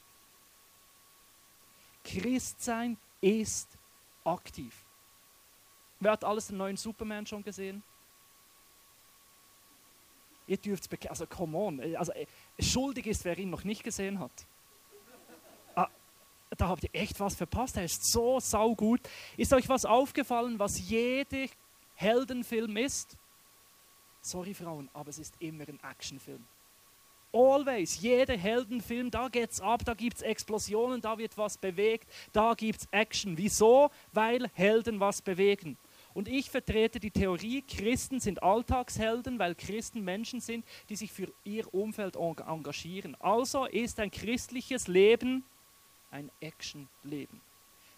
Christsein 2.05 2.97
ist 3.21 3.77
aktiv. 4.25 4.75
Wer 6.01 6.13
hat 6.13 6.25
alles 6.25 6.47
den 6.47 6.57
neuen 6.57 6.77
Superman 6.77 7.27
schon 7.27 7.43
gesehen? 7.43 7.83
Ihr 10.47 10.57
dürft 10.57 10.85
es 10.85 10.89
bekennen. 10.89 11.11
Also, 11.11 11.27
come 11.27 11.59
on. 11.59 11.97
Also, 11.97 12.13
äh, 12.13 12.27
schuldig 12.59 13.07
ist, 13.07 13.25
wer 13.25 13.39
ihn 13.39 13.51
noch 13.51 13.65
nicht 13.65 13.85
gesehen 13.85 14.19
hat. 14.19 14.47
Ah, 15.75 15.89
da 16.57 16.69
habt 16.69 16.85
ihr 16.85 16.91
echt 16.93 17.19
was 17.21 17.35
verpasst. 17.35 17.77
Er 17.77 17.85
ist 17.85 18.11
so 18.11 18.41
saugut. 18.41 19.01
Ist 19.37 19.53
euch 19.53 19.69
was 19.69 19.85
aufgefallen, 19.85 20.59
was 20.59 20.79
jeder 20.89 21.47
Heldenfilm 21.95 22.77
ist? 22.77 23.17
Sorry, 24.21 24.55
Frauen, 24.55 24.91
aber 24.93 25.11
es 25.11 25.19
ist 25.19 25.35
immer 25.41 25.69
ein 25.69 25.81
Actionfilm. 25.83 26.45
Always, 27.33 28.01
jeder 28.01 28.37
Heldenfilm, 28.37 29.11
da 29.11 29.29
geht's 29.29 29.61
ab, 29.61 29.85
da 29.85 29.93
gibt's 29.95 30.23
Explosionen, 30.23 31.01
da 31.01 31.19
wird 31.19 31.37
was 31.37 31.59
bewegt, 31.59 32.09
da 32.33 32.55
gibt's 32.55 32.89
Action. 32.91 33.37
Wieso? 33.37 33.91
Weil 34.13 34.49
Helden 34.55 34.99
was 34.99 35.21
bewegen. 35.21 35.77
Und 36.19 36.27
ich 36.27 36.51
vertrete 36.51 36.99
die 36.99 37.13
Theorie, 37.13 37.63
Christen 37.63 38.19
sind 38.19 38.43
Alltagshelden, 38.43 39.39
weil 39.39 39.55
Christen 39.55 40.03
Menschen 40.03 40.41
sind, 40.41 40.65
die 40.89 40.97
sich 40.97 41.13
für 41.13 41.33
ihr 41.45 41.73
Umfeld 41.73 42.17
engagieren. 42.17 43.15
Also 43.21 43.67
ist 43.67 44.01
ein 44.01 44.11
christliches 44.11 44.89
Leben 44.89 45.45
ein 46.11 46.29
Actionleben. 46.41 47.41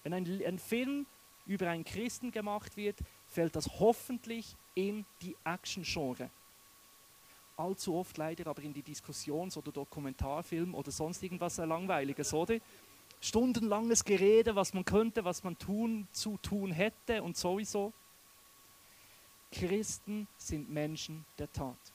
Wenn 0.03 0.13
ein, 0.13 0.43
ein 0.47 0.59
Film 0.59 1.07
über 1.47 1.71
einen 1.71 1.83
Christen 1.83 2.31
gemacht 2.31 2.77
wird, 2.77 2.99
fällt 3.27 3.57
das 3.57 3.81
hoffentlich 3.81 4.55
in 4.75 5.07
die 5.23 5.35
Action-Genre. 5.43 6.29
Allzu 7.57 7.95
oft 7.95 8.19
leider 8.19 8.51
aber 8.51 8.61
in 8.61 8.75
die 8.75 8.83
Diskussions- 8.83 9.57
oder 9.57 9.73
Dokumentarfilm 9.73 10.75
oder 10.75 10.91
sonst 10.91 11.23
irgendwas 11.23 11.57
Langweiliges, 11.57 12.35
oder? 12.35 12.59
Stundenlanges 13.23 14.05
Gerede, 14.05 14.55
was 14.55 14.75
man 14.75 14.85
könnte, 14.85 15.25
was 15.25 15.43
man 15.43 15.57
tun, 15.57 16.07
zu 16.13 16.37
tun 16.37 16.71
hätte 16.71 17.23
und 17.23 17.39
sowieso. 17.39 17.95
Christen 19.53 20.29
sind 20.37 20.71
Menschen 20.71 21.25
der 21.39 21.53
Tat. 21.53 21.93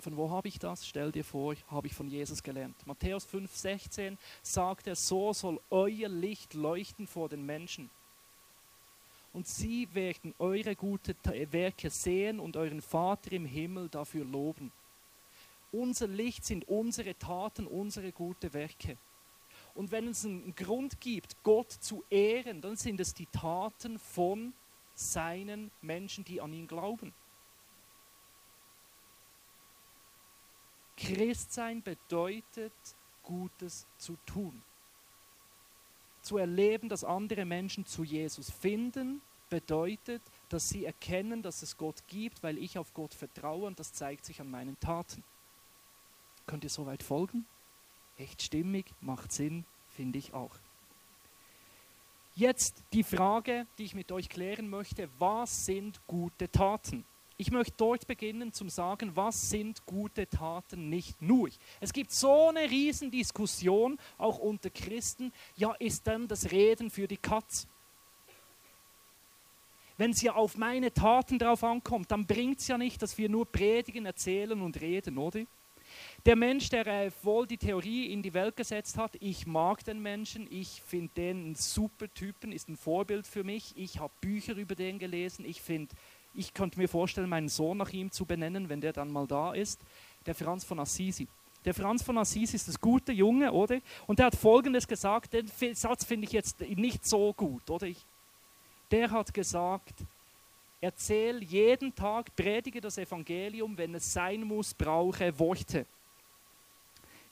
Von 0.00 0.16
wo 0.16 0.30
habe 0.30 0.48
ich 0.48 0.58
das? 0.58 0.86
Stell 0.86 1.10
dir 1.12 1.24
vor, 1.24 1.54
habe 1.68 1.86
ich 1.86 1.94
von 1.94 2.08
Jesus 2.08 2.42
gelernt. 2.42 2.76
Matthäus 2.86 3.26
5,16 3.26 4.16
sagt 4.42 4.86
er, 4.86 4.96
so 4.96 5.32
soll 5.32 5.60
euer 5.70 6.08
Licht 6.08 6.54
leuchten 6.54 7.06
vor 7.06 7.28
den 7.28 7.44
Menschen. 7.46 7.90
Und 9.32 9.48
sie 9.48 9.92
werden 9.94 10.34
eure 10.38 10.76
guten 10.76 11.16
Werke 11.50 11.90
sehen 11.90 12.38
und 12.38 12.56
euren 12.56 12.82
Vater 12.82 13.32
im 13.32 13.46
Himmel 13.46 13.88
dafür 13.88 14.24
loben. 14.24 14.70
Unser 15.72 16.06
Licht 16.06 16.44
sind 16.44 16.68
unsere 16.68 17.18
Taten, 17.18 17.66
unsere 17.66 18.12
guten 18.12 18.52
Werke. 18.52 18.96
Und 19.74 19.90
wenn 19.90 20.06
es 20.08 20.24
einen 20.24 20.54
Grund 20.54 21.00
gibt, 21.00 21.42
Gott 21.42 21.72
zu 21.72 22.04
ehren, 22.10 22.60
dann 22.60 22.76
sind 22.76 23.00
es 23.00 23.12
die 23.12 23.26
Taten 23.26 23.98
von 23.98 24.52
seinen 24.94 25.70
Menschen, 25.80 26.24
die 26.24 26.40
an 26.40 26.52
ihn 26.52 26.66
glauben. 26.66 27.12
Christsein 30.96 31.82
bedeutet, 31.82 32.72
Gutes 33.22 33.86
zu 33.98 34.16
tun. 34.26 34.62
Zu 36.22 36.38
erleben, 36.38 36.88
dass 36.88 37.04
andere 37.04 37.44
Menschen 37.44 37.84
zu 37.86 38.04
Jesus 38.04 38.50
finden, 38.50 39.20
bedeutet, 39.50 40.22
dass 40.48 40.68
sie 40.68 40.84
erkennen, 40.84 41.42
dass 41.42 41.62
es 41.62 41.76
Gott 41.76 42.02
gibt, 42.08 42.42
weil 42.42 42.58
ich 42.58 42.78
auf 42.78 42.94
Gott 42.94 43.14
vertraue 43.14 43.66
und 43.66 43.78
das 43.78 43.92
zeigt 43.92 44.24
sich 44.24 44.40
an 44.40 44.50
meinen 44.50 44.78
Taten. 44.80 45.22
Könnt 46.46 46.64
ihr 46.64 46.70
soweit 46.70 47.02
folgen? 47.02 47.46
Echt 48.16 48.42
stimmig, 48.42 48.86
macht 49.00 49.32
Sinn, 49.32 49.64
finde 49.88 50.18
ich 50.18 50.34
auch. 50.34 50.58
Jetzt 52.36 52.82
die 52.92 53.04
Frage, 53.04 53.68
die 53.78 53.84
ich 53.84 53.94
mit 53.94 54.10
euch 54.10 54.28
klären 54.28 54.68
möchte, 54.68 55.08
was 55.18 55.66
sind 55.66 56.04
gute 56.08 56.50
Taten? 56.50 57.04
Ich 57.36 57.52
möchte 57.52 57.74
dort 57.76 58.08
beginnen 58.08 58.52
zum 58.52 58.68
sagen, 58.68 59.14
was 59.14 59.50
sind 59.50 59.86
gute 59.86 60.28
Taten 60.28 60.88
nicht 60.88 61.22
nur. 61.22 61.48
Es 61.80 61.92
gibt 61.92 62.10
so 62.12 62.48
eine 62.48 62.68
Riesendiskussion, 62.68 63.98
auch 64.18 64.38
unter 64.38 64.70
Christen, 64.70 65.32
ja, 65.54 65.72
ist 65.74 66.08
denn 66.08 66.26
das 66.26 66.50
Reden 66.50 66.90
für 66.90 67.06
die 67.06 67.18
Katz? 67.18 67.68
Wenn 69.96 70.10
es 70.10 70.20
ja 70.20 70.34
auf 70.34 70.56
meine 70.56 70.92
Taten 70.92 71.38
drauf 71.38 71.62
ankommt, 71.62 72.10
dann 72.10 72.26
bringt 72.26 72.58
es 72.58 72.66
ja 72.66 72.76
nicht, 72.76 73.00
dass 73.00 73.16
wir 73.16 73.28
nur 73.28 73.46
predigen, 73.46 74.06
erzählen 74.06 74.60
und 74.60 74.80
reden, 74.80 75.18
oder? 75.18 75.44
Der 76.26 76.36
Mensch, 76.36 76.68
der 76.68 77.12
wohl 77.22 77.46
die 77.46 77.58
Theorie 77.58 78.12
in 78.12 78.22
die 78.22 78.34
Welt 78.34 78.56
gesetzt 78.56 78.96
hat, 78.98 79.16
ich 79.20 79.46
mag 79.46 79.84
den 79.84 80.00
Menschen, 80.00 80.46
ich 80.50 80.82
finde 80.82 81.12
den 81.14 81.44
einen 81.44 81.54
super 81.54 82.12
Typen, 82.12 82.52
ist 82.52 82.68
ein 82.68 82.76
Vorbild 82.76 83.26
für 83.26 83.44
mich, 83.44 83.72
ich 83.76 83.98
habe 83.98 84.12
Bücher 84.20 84.56
über 84.56 84.74
den 84.74 84.98
gelesen, 84.98 85.44
ich 85.44 85.60
finde, 85.60 85.94
ich 86.34 86.54
könnte 86.54 86.78
mir 86.78 86.88
vorstellen, 86.88 87.28
meinen 87.28 87.48
Sohn 87.48 87.78
nach 87.78 87.90
ihm 87.90 88.10
zu 88.10 88.24
benennen, 88.24 88.68
wenn 88.68 88.80
der 88.80 88.92
dann 88.92 89.12
mal 89.12 89.26
da 89.26 89.52
ist, 89.52 89.80
der 90.26 90.34
Franz 90.34 90.64
von 90.64 90.80
Assisi. 90.80 91.28
Der 91.64 91.74
Franz 91.74 92.02
von 92.02 92.18
Assisi 92.18 92.56
ist 92.56 92.68
das 92.68 92.78
gute 92.80 93.12
Junge, 93.12 93.52
oder? 93.52 93.80
Und 94.06 94.18
der 94.18 94.26
hat 94.26 94.36
Folgendes 94.36 94.86
gesagt, 94.86 95.32
den 95.32 95.46
Satz 95.74 96.04
finde 96.04 96.26
ich 96.26 96.32
jetzt 96.32 96.60
nicht 96.60 97.06
so 97.06 97.32
gut, 97.32 97.70
oder? 97.70 97.88
Der 98.90 99.10
hat 99.10 99.32
gesagt, 99.32 100.04
erzähl 100.84 101.42
jeden 101.42 101.94
Tag, 101.94 102.36
predige 102.36 102.80
das 102.80 102.98
Evangelium, 102.98 103.76
wenn 103.76 103.94
es 103.94 104.12
sein 104.12 104.42
muss, 104.42 104.74
brauche 104.74 105.38
Worte. 105.38 105.86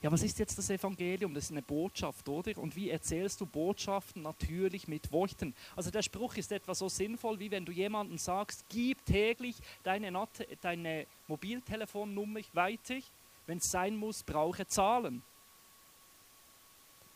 Ja, 0.01 0.11
was 0.11 0.23
ist 0.23 0.39
jetzt 0.39 0.57
das 0.57 0.69
Evangelium? 0.69 1.33
Das 1.33 1.45
ist 1.45 1.51
eine 1.51 1.61
Botschaft, 1.61 2.27
oder? 2.27 2.57
Und 2.57 2.75
wie 2.75 2.89
erzählst 2.89 3.39
du 3.39 3.45
Botschaften? 3.45 4.23
Natürlich 4.23 4.87
mit 4.87 5.11
Worten. 5.13 5.53
Also 5.75 5.91
der 5.91 6.01
Spruch 6.01 6.35
ist 6.35 6.51
etwa 6.51 6.73
so 6.73 6.89
sinnvoll, 6.89 7.39
wie 7.39 7.51
wenn 7.51 7.63
du 7.63 7.71
jemandem 7.71 8.17
sagst, 8.17 8.65
gib 8.69 9.05
täglich 9.05 9.55
deine, 9.83 10.11
deine 10.59 11.05
Mobiltelefonnummer 11.27 12.41
weiter. 12.53 12.97
Wenn 13.45 13.59
es 13.59 13.71
sein 13.71 13.95
muss, 13.95 14.23
brauche 14.23 14.67
Zahlen. 14.67 15.21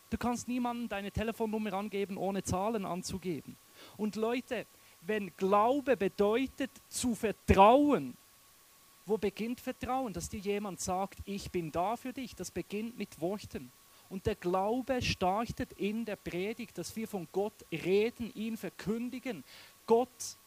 Du 0.09 0.17
kannst 0.17 0.47
niemandem 0.47 0.87
deine 0.87 1.11
Telefonnummer 1.11 1.73
angeben, 1.73 2.15
ohne 2.15 2.43
Zahlen 2.43 2.85
anzugeben. 2.85 3.57
Und 3.97 4.15
Leute, 4.15 4.65
wenn 5.01 5.35
Glaube 5.37 5.95
bedeutet 5.95 6.71
zu 6.87 7.15
vertrauen, 7.15 8.15
wo 9.05 9.17
beginnt 9.17 9.61
Vertrauen? 9.61 10.11
Dass 10.11 10.29
dir 10.29 10.39
jemand 10.39 10.81
sagt, 10.81 11.19
ich 11.25 11.49
bin 11.49 11.71
da 11.71 11.95
für 11.95 12.11
dich. 12.11 12.35
Das 12.35 12.51
beginnt 12.51 12.97
mit 12.97 13.19
Worten. 13.21 13.71
Und 14.09 14.25
der 14.25 14.35
Glaube 14.35 15.01
startet 15.01 15.73
in 15.73 16.05
der 16.05 16.17
Predigt, 16.17 16.77
dass 16.77 16.95
wir 16.95 17.07
von 17.07 17.27
Gott 17.31 17.53
reden, 17.71 18.31
ihn 18.35 18.57
verkündigen. 18.57 19.43
Gott, 19.85 20.37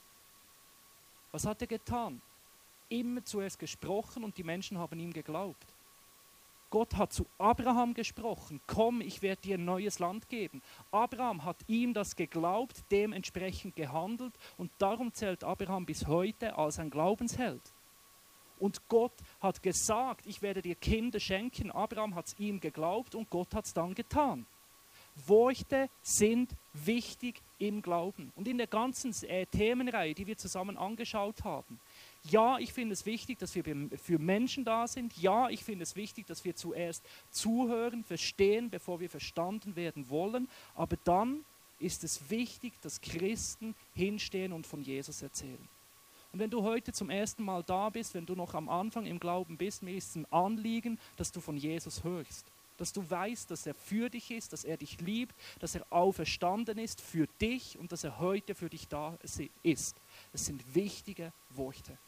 was 1.32 1.46
hat 1.46 1.60
er 1.62 1.66
getan? 1.66 2.20
Immer 2.88 3.24
zuerst 3.24 3.58
gesprochen 3.58 4.24
und 4.24 4.36
die 4.36 4.44
Menschen 4.44 4.78
haben 4.78 4.98
ihm 4.98 5.12
geglaubt. 5.12 5.69
Gott 6.70 6.96
hat 6.96 7.12
zu 7.12 7.26
Abraham 7.36 7.94
gesprochen, 7.94 8.60
komm, 8.66 9.00
ich 9.00 9.22
werde 9.22 9.42
dir 9.42 9.58
ein 9.58 9.64
neues 9.64 9.98
Land 9.98 10.28
geben. 10.28 10.62
Abraham 10.92 11.44
hat 11.44 11.56
ihm 11.66 11.92
das 11.92 12.14
geglaubt, 12.14 12.84
dementsprechend 12.90 13.74
gehandelt 13.74 14.34
und 14.56 14.70
darum 14.78 15.12
zählt 15.12 15.42
Abraham 15.42 15.84
bis 15.84 16.06
heute 16.06 16.56
als 16.56 16.78
ein 16.78 16.90
Glaubensheld. 16.90 17.74
Und 18.60 18.88
Gott 18.88 19.14
hat 19.40 19.62
gesagt, 19.62 20.26
ich 20.26 20.42
werde 20.42 20.62
dir 20.62 20.74
Kinder 20.74 21.18
schenken. 21.18 21.70
Abraham 21.70 22.14
hat 22.14 22.26
es 22.26 22.38
ihm 22.38 22.60
geglaubt 22.60 23.14
und 23.14 23.30
Gott 23.30 23.54
hat 23.54 23.64
es 23.64 23.72
dann 23.72 23.94
getan. 23.94 24.46
Worte 25.26 25.88
sind 26.02 26.54
wichtig 26.72 27.42
im 27.58 27.82
Glauben. 27.82 28.32
Und 28.36 28.46
in 28.48 28.58
der 28.58 28.66
ganzen 28.66 29.12
äh, 29.28 29.46
Themenreihe, 29.46 30.14
die 30.14 30.26
wir 30.26 30.36
zusammen 30.36 30.76
angeschaut 30.76 31.42
haben, 31.42 31.80
Ja, 32.24 32.58
ich 32.58 32.72
finde 32.72 32.92
es 32.92 33.06
wichtig, 33.06 33.38
dass 33.38 33.54
wir 33.54 33.64
für 33.96 34.18
Menschen 34.18 34.64
da 34.64 34.86
sind. 34.86 35.16
Ja, 35.16 35.48
ich 35.48 35.64
finde 35.64 35.84
es 35.84 35.96
wichtig, 35.96 36.26
dass 36.26 36.44
wir 36.44 36.54
zuerst 36.54 37.04
zuhören, 37.30 38.04
verstehen, 38.04 38.68
bevor 38.68 39.00
wir 39.00 39.08
verstanden 39.08 39.74
werden 39.74 40.10
wollen. 40.10 40.48
Aber 40.74 40.96
dann 41.04 41.44
ist 41.78 42.04
es 42.04 42.28
wichtig, 42.28 42.74
dass 42.82 43.00
Christen 43.00 43.74
hinstehen 43.94 44.52
und 44.52 44.66
von 44.66 44.82
Jesus 44.82 45.22
erzählen. 45.22 45.68
Und 46.32 46.38
wenn 46.38 46.50
du 46.50 46.62
heute 46.62 46.92
zum 46.92 47.10
ersten 47.10 47.42
Mal 47.42 47.64
da 47.64 47.88
bist, 47.90 48.14
wenn 48.14 48.26
du 48.26 48.36
noch 48.36 48.54
am 48.54 48.68
Anfang 48.68 49.06
im 49.06 49.18
Glauben 49.18 49.56
bist, 49.56 49.82
mir 49.82 49.96
ist 49.96 50.10
es 50.10 50.16
ein 50.16 50.30
Anliegen, 50.30 50.98
dass 51.16 51.32
du 51.32 51.40
von 51.40 51.56
Jesus 51.56 52.04
hörst. 52.04 52.46
Dass 52.76 52.92
du 52.92 53.08
weißt, 53.08 53.50
dass 53.50 53.66
er 53.66 53.74
für 53.74 54.08
dich 54.08 54.30
ist, 54.30 54.52
dass 54.52 54.64
er 54.64 54.76
dich 54.76 55.00
liebt, 55.00 55.34
dass 55.58 55.74
er 55.74 55.86
auferstanden 55.90 56.78
ist 56.78 57.00
für 57.00 57.26
dich 57.40 57.78
und 57.78 57.92
dass 57.92 58.04
er 58.04 58.20
heute 58.20 58.54
für 58.54 58.70
dich 58.70 58.88
da 58.88 59.18
ist. 59.62 59.96
Das 60.32 60.46
sind 60.46 60.74
wichtige 60.74 61.32
Worte. 61.50 61.98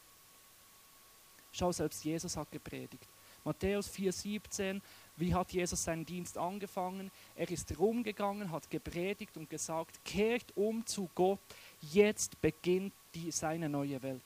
Schau, 1.52 1.71
selbst 1.71 2.04
Jesus 2.04 2.37
hat 2.37 2.50
gepredigt. 2.50 3.09
Matthäus 3.44 3.90
4,17, 3.90 4.80
wie 5.16 5.35
hat 5.35 5.52
Jesus 5.52 5.85
seinen 5.85 6.06
Dienst 6.06 6.38
angefangen? 6.38 7.11
Er 7.35 7.50
ist 7.50 7.78
rumgegangen, 7.78 8.50
hat 8.50 8.71
gepredigt 8.71 9.37
und 9.37 9.50
gesagt, 9.50 10.04
kehrt 10.04 10.56
um 10.56 10.87
zu 10.87 11.11
Gott, 11.14 11.40
jetzt 11.80 12.40
beginnt 12.40 12.94
die, 13.14 13.30
seine 13.30 13.68
neue 13.68 14.02
Welt. 14.02 14.23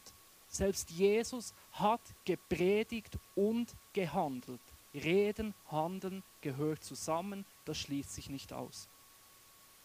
Selbst 0.49 0.90
Jesus 0.90 1.54
hat 1.73 2.00
gepredigt 2.25 3.18
und 3.35 3.75
gehandelt. 3.92 4.61
Reden, 4.95 5.54
Handeln 5.71 6.23
gehört 6.40 6.85
zusammen, 6.85 7.45
das 7.64 7.78
schließt 7.78 8.14
sich 8.14 8.30
nicht 8.30 8.52
aus. 8.52 8.88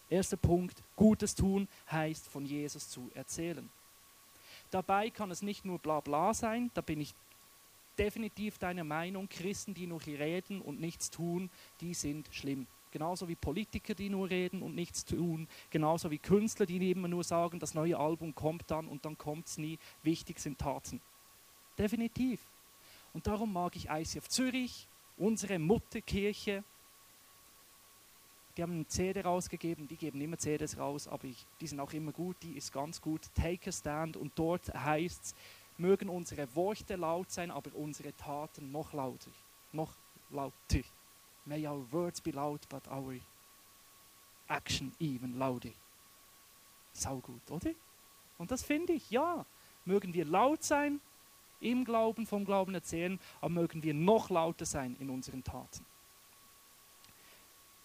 Erster 0.09 0.37
Punkt, 0.37 0.83
Gutes 0.95 1.35
tun 1.35 1.67
heißt 1.89 2.27
von 2.27 2.45
Jesus 2.45 2.89
zu 2.89 3.09
erzählen. 3.13 3.69
Dabei 4.69 5.09
kann 5.09 5.31
es 5.31 5.41
nicht 5.41 5.65
nur 5.65 5.79
bla 5.79 5.99
bla 5.99 6.33
sein, 6.33 6.69
da 6.73 6.81
bin 6.81 7.01
ich 7.01 7.15
definitiv 7.97 8.57
deiner 8.57 8.83
Meinung, 8.83 9.29
Christen, 9.29 9.73
die 9.73 9.87
nur 9.87 10.01
reden 10.05 10.61
und 10.61 10.79
nichts 10.79 11.09
tun, 11.09 11.49
die 11.79 11.93
sind 11.93 12.29
schlimm. 12.31 12.67
Genauso 12.91 13.27
wie 13.29 13.35
Politiker, 13.35 13.95
die 13.95 14.09
nur 14.09 14.29
reden 14.29 14.61
und 14.61 14.75
nichts 14.75 15.05
tun. 15.05 15.47
Genauso 15.69 16.11
wie 16.11 16.17
Künstler, 16.17 16.65
die 16.65 16.91
immer 16.91 17.07
nur 17.07 17.23
sagen, 17.23 17.57
das 17.59 17.73
neue 17.73 17.97
Album 17.97 18.35
kommt 18.35 18.69
dann 18.69 18.87
und 18.87 19.05
dann 19.05 19.17
kommt 19.17 19.47
es 19.47 19.57
nie. 19.57 19.79
Wichtig 20.03 20.39
sind 20.39 20.59
Taten. 20.59 21.01
Definitiv. 21.77 22.41
Und 23.13 23.27
darum 23.27 23.53
mag 23.53 23.75
ich 23.75 23.89
ICF 23.89 24.27
Zürich, 24.27 24.87
unsere 25.17 25.57
Mutterkirche. 25.57 26.63
Die 28.57 28.61
haben 28.61 28.73
eine 28.73 28.87
CD 28.87 29.21
rausgegeben, 29.21 29.87
die 29.87 29.95
geben 29.95 30.19
immer 30.19 30.37
CDs 30.37 30.77
raus, 30.77 31.07
aber 31.07 31.23
ich, 31.23 31.45
die 31.61 31.67
sind 31.67 31.79
auch 31.79 31.93
immer 31.93 32.11
gut, 32.11 32.35
die 32.43 32.57
ist 32.57 32.73
ganz 32.73 32.99
gut. 32.99 33.21
Take 33.33 33.69
a 33.69 33.71
Stand 33.71 34.17
und 34.17 34.33
dort 34.35 34.73
heißt 34.73 35.23
es, 35.23 35.35
mögen 35.81 36.09
unsere 36.09 36.55
Worte 36.55 36.95
laut 36.95 37.31
sein, 37.31 37.51
aber 37.51 37.73
unsere 37.75 38.15
Taten 38.15 38.71
noch 38.71 38.93
lauter. 38.93 39.31
Noch 39.71 39.93
lauter. 40.29 40.81
May 41.45 41.67
our 41.67 41.85
words 41.91 42.21
be 42.21 42.31
loud, 42.31 42.69
but 42.69 42.87
our 42.87 43.15
action 44.47 44.93
even 44.99 45.37
louder. 45.37 45.71
Sau 46.93 47.17
gut, 47.17 47.49
oder? 47.49 47.71
Und 48.37 48.51
das 48.51 48.63
finde 48.63 48.93
ich, 48.93 49.09
ja. 49.11 49.45
Mögen 49.83 50.13
wir 50.13 50.25
laut 50.25 50.63
sein, 50.63 51.01
im 51.59 51.85
Glauben, 51.85 52.25
vom 52.25 52.45
Glauben 52.45 52.73
erzählen, 52.73 53.19
aber 53.39 53.49
mögen 53.49 53.81
wir 53.81 53.93
noch 53.93 54.29
lauter 54.29 54.65
sein 54.65 54.95
in 54.99 55.09
unseren 55.09 55.43
Taten. 55.43 55.85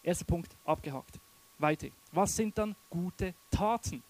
Erster 0.02 0.24
Punkt 0.24 0.54
abgehakt. 0.64 1.18
Weiter. 1.58 1.88
Was 2.12 2.36
sind 2.36 2.56
dann 2.58 2.76
gute 2.90 3.34
Taten? 3.50 4.02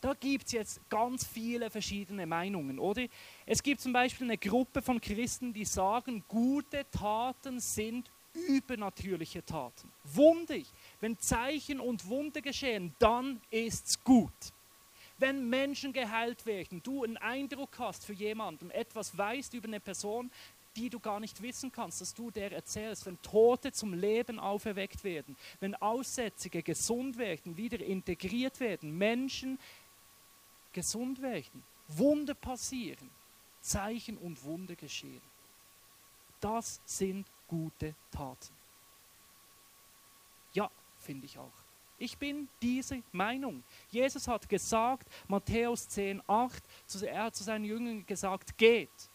Da 0.00 0.14
gibt 0.14 0.46
es 0.46 0.52
jetzt 0.52 0.80
ganz 0.88 1.26
viele 1.26 1.70
verschiedene 1.70 2.26
Meinungen, 2.26 2.78
oder? 2.78 3.06
Es 3.46 3.62
gibt 3.62 3.80
zum 3.80 3.92
Beispiel 3.92 4.26
eine 4.26 4.38
Gruppe 4.38 4.80
von 4.80 5.00
Christen, 5.00 5.52
die 5.52 5.64
sagen, 5.64 6.24
gute 6.28 6.86
Taten 6.90 7.60
sind 7.60 8.10
übernatürliche 8.32 9.44
Taten. 9.44 9.90
Wundig. 10.04 10.66
Wenn 11.00 11.18
Zeichen 11.18 11.80
und 11.80 12.06
Wunder 12.08 12.40
geschehen, 12.40 12.94
dann 12.98 13.40
ist's 13.50 14.02
gut. 14.02 14.32
Wenn 15.18 15.50
Menschen 15.50 15.92
geheilt 15.92 16.46
werden, 16.46 16.82
du 16.82 17.04
einen 17.04 17.18
Eindruck 17.18 17.78
hast 17.78 18.06
für 18.06 18.14
jemanden, 18.14 18.70
etwas 18.70 19.18
weißt 19.18 19.52
über 19.52 19.68
eine 19.68 19.80
Person, 19.80 20.30
die 20.76 20.88
du 20.88 21.00
gar 21.00 21.20
nicht 21.20 21.42
wissen 21.42 21.72
kannst, 21.72 22.00
dass 22.00 22.14
du 22.14 22.30
der 22.30 22.52
erzählst, 22.52 23.04
wenn 23.06 23.20
Tote 23.22 23.72
zum 23.72 23.92
Leben 23.92 24.38
auferweckt 24.38 25.02
werden, 25.04 25.36
wenn 25.58 25.74
Aussätzige 25.74 26.62
gesund 26.62 27.18
werden, 27.18 27.56
wieder 27.56 27.80
integriert 27.80 28.60
werden, 28.60 28.96
Menschen 28.96 29.58
gesund 30.72 31.20
werden, 31.22 31.62
Wunder 31.88 32.34
passieren, 32.34 33.10
Zeichen 33.60 34.16
und 34.18 34.42
Wunder 34.44 34.76
geschehen. 34.76 35.22
Das 36.40 36.80
sind 36.84 37.26
gute 37.46 37.94
Taten. 38.10 38.54
Ja, 40.52 40.70
finde 40.98 41.26
ich 41.26 41.38
auch. 41.38 41.52
Ich 41.98 42.16
bin 42.16 42.48
diese 42.62 43.02
Meinung. 43.12 43.62
Jesus 43.90 44.26
hat 44.26 44.48
gesagt, 44.48 45.06
Matthäus 45.28 45.86
10, 45.88 46.22
8, 46.26 46.64
er 47.02 47.24
hat 47.24 47.36
zu 47.36 47.44
seinen 47.44 47.64
Jüngern 47.64 48.06
gesagt, 48.06 48.56
geht, 48.56 49.10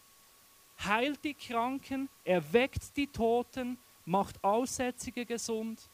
heilt 0.84 1.24
die 1.24 1.34
Kranken, 1.34 2.08
erweckt 2.24 2.96
die 2.96 3.08
Toten, 3.08 3.76
macht 4.04 4.42
Aussätzige 4.44 5.26
gesund 5.26 5.90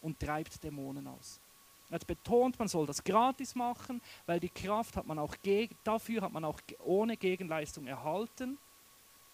und 0.00 0.18
treibt 0.18 0.62
Dämonen 0.64 1.06
aus. 1.06 1.38
Er 1.90 1.94
hat 1.94 2.06
betont, 2.06 2.58
man 2.58 2.68
soll 2.68 2.86
das 2.86 3.02
gratis 3.02 3.54
machen, 3.54 4.02
weil 4.26 4.40
die 4.40 4.50
Kraft 4.50 4.96
hat 4.96 5.06
man 5.06 5.18
auch 5.18 5.34
dafür 5.84 6.22
hat 6.22 6.32
man 6.32 6.44
auch 6.44 6.60
ohne 6.80 7.16
Gegenleistung 7.16 7.86
erhalten. 7.86 8.58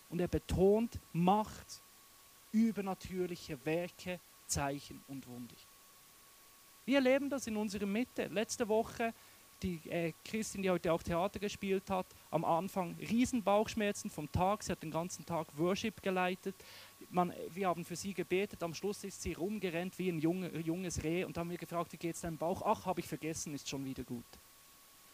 Und 0.09 0.21
er 0.21 0.29
betont 0.29 1.01
Macht, 1.13 1.83
übernatürliche 2.53 3.65
Werke, 3.65 4.21
Zeichen 4.47 5.03
und 5.09 5.27
Wunder. 5.27 5.57
Wir 6.85 6.97
erleben 6.97 7.31
das 7.31 7.47
in 7.47 7.57
unserer 7.57 7.87
Mitte. 7.87 8.27
Letzte 8.27 8.69
Woche 8.69 9.15
die 9.65 9.81
äh, 9.91 10.13
Christin, 10.25 10.63
die 10.63 10.71
heute 10.71 10.93
auch 10.93 11.03
Theater 11.03 11.39
gespielt 11.39 11.89
hat, 11.89 12.07
am 12.31 12.45
Anfang 12.45 12.95
riesen 12.97 13.43
Bauchschmerzen 13.43 14.11
vom 14.11 14.31
Tag. 14.31 14.63
Sie 14.63 14.71
hat 14.71 14.83
den 14.83 14.91
ganzen 14.91 15.25
Tag 15.25 15.47
Worship 15.57 16.03
geleitet. 16.03 16.55
Man, 17.11 17.33
wir 17.51 17.69
haben 17.69 17.85
für 17.85 17.97
sie 17.97 18.13
gebetet. 18.13 18.63
Am 18.63 18.75
Schluss 18.75 19.03
ist 19.05 19.23
sie 19.23 19.33
rumgerannt 19.33 19.99
wie 19.99 20.11
ein 20.11 20.19
junge, 20.19 20.51
junges 20.59 21.03
Reh 21.03 21.25
und 21.25 21.39
haben 21.39 21.51
wir 21.51 21.57
gefragt, 21.57 21.93
wie 21.93 21.97
geht 21.97 22.15
es 22.15 22.21
deinem 22.21 22.37
Bauch? 22.37 22.63
Ach, 22.63 22.85
habe 22.85 23.01
ich 23.01 23.09
vergessen, 23.09 23.55
ist 23.55 23.69
schon 23.69 23.85
wieder 23.85 24.05
gut. 24.05 24.25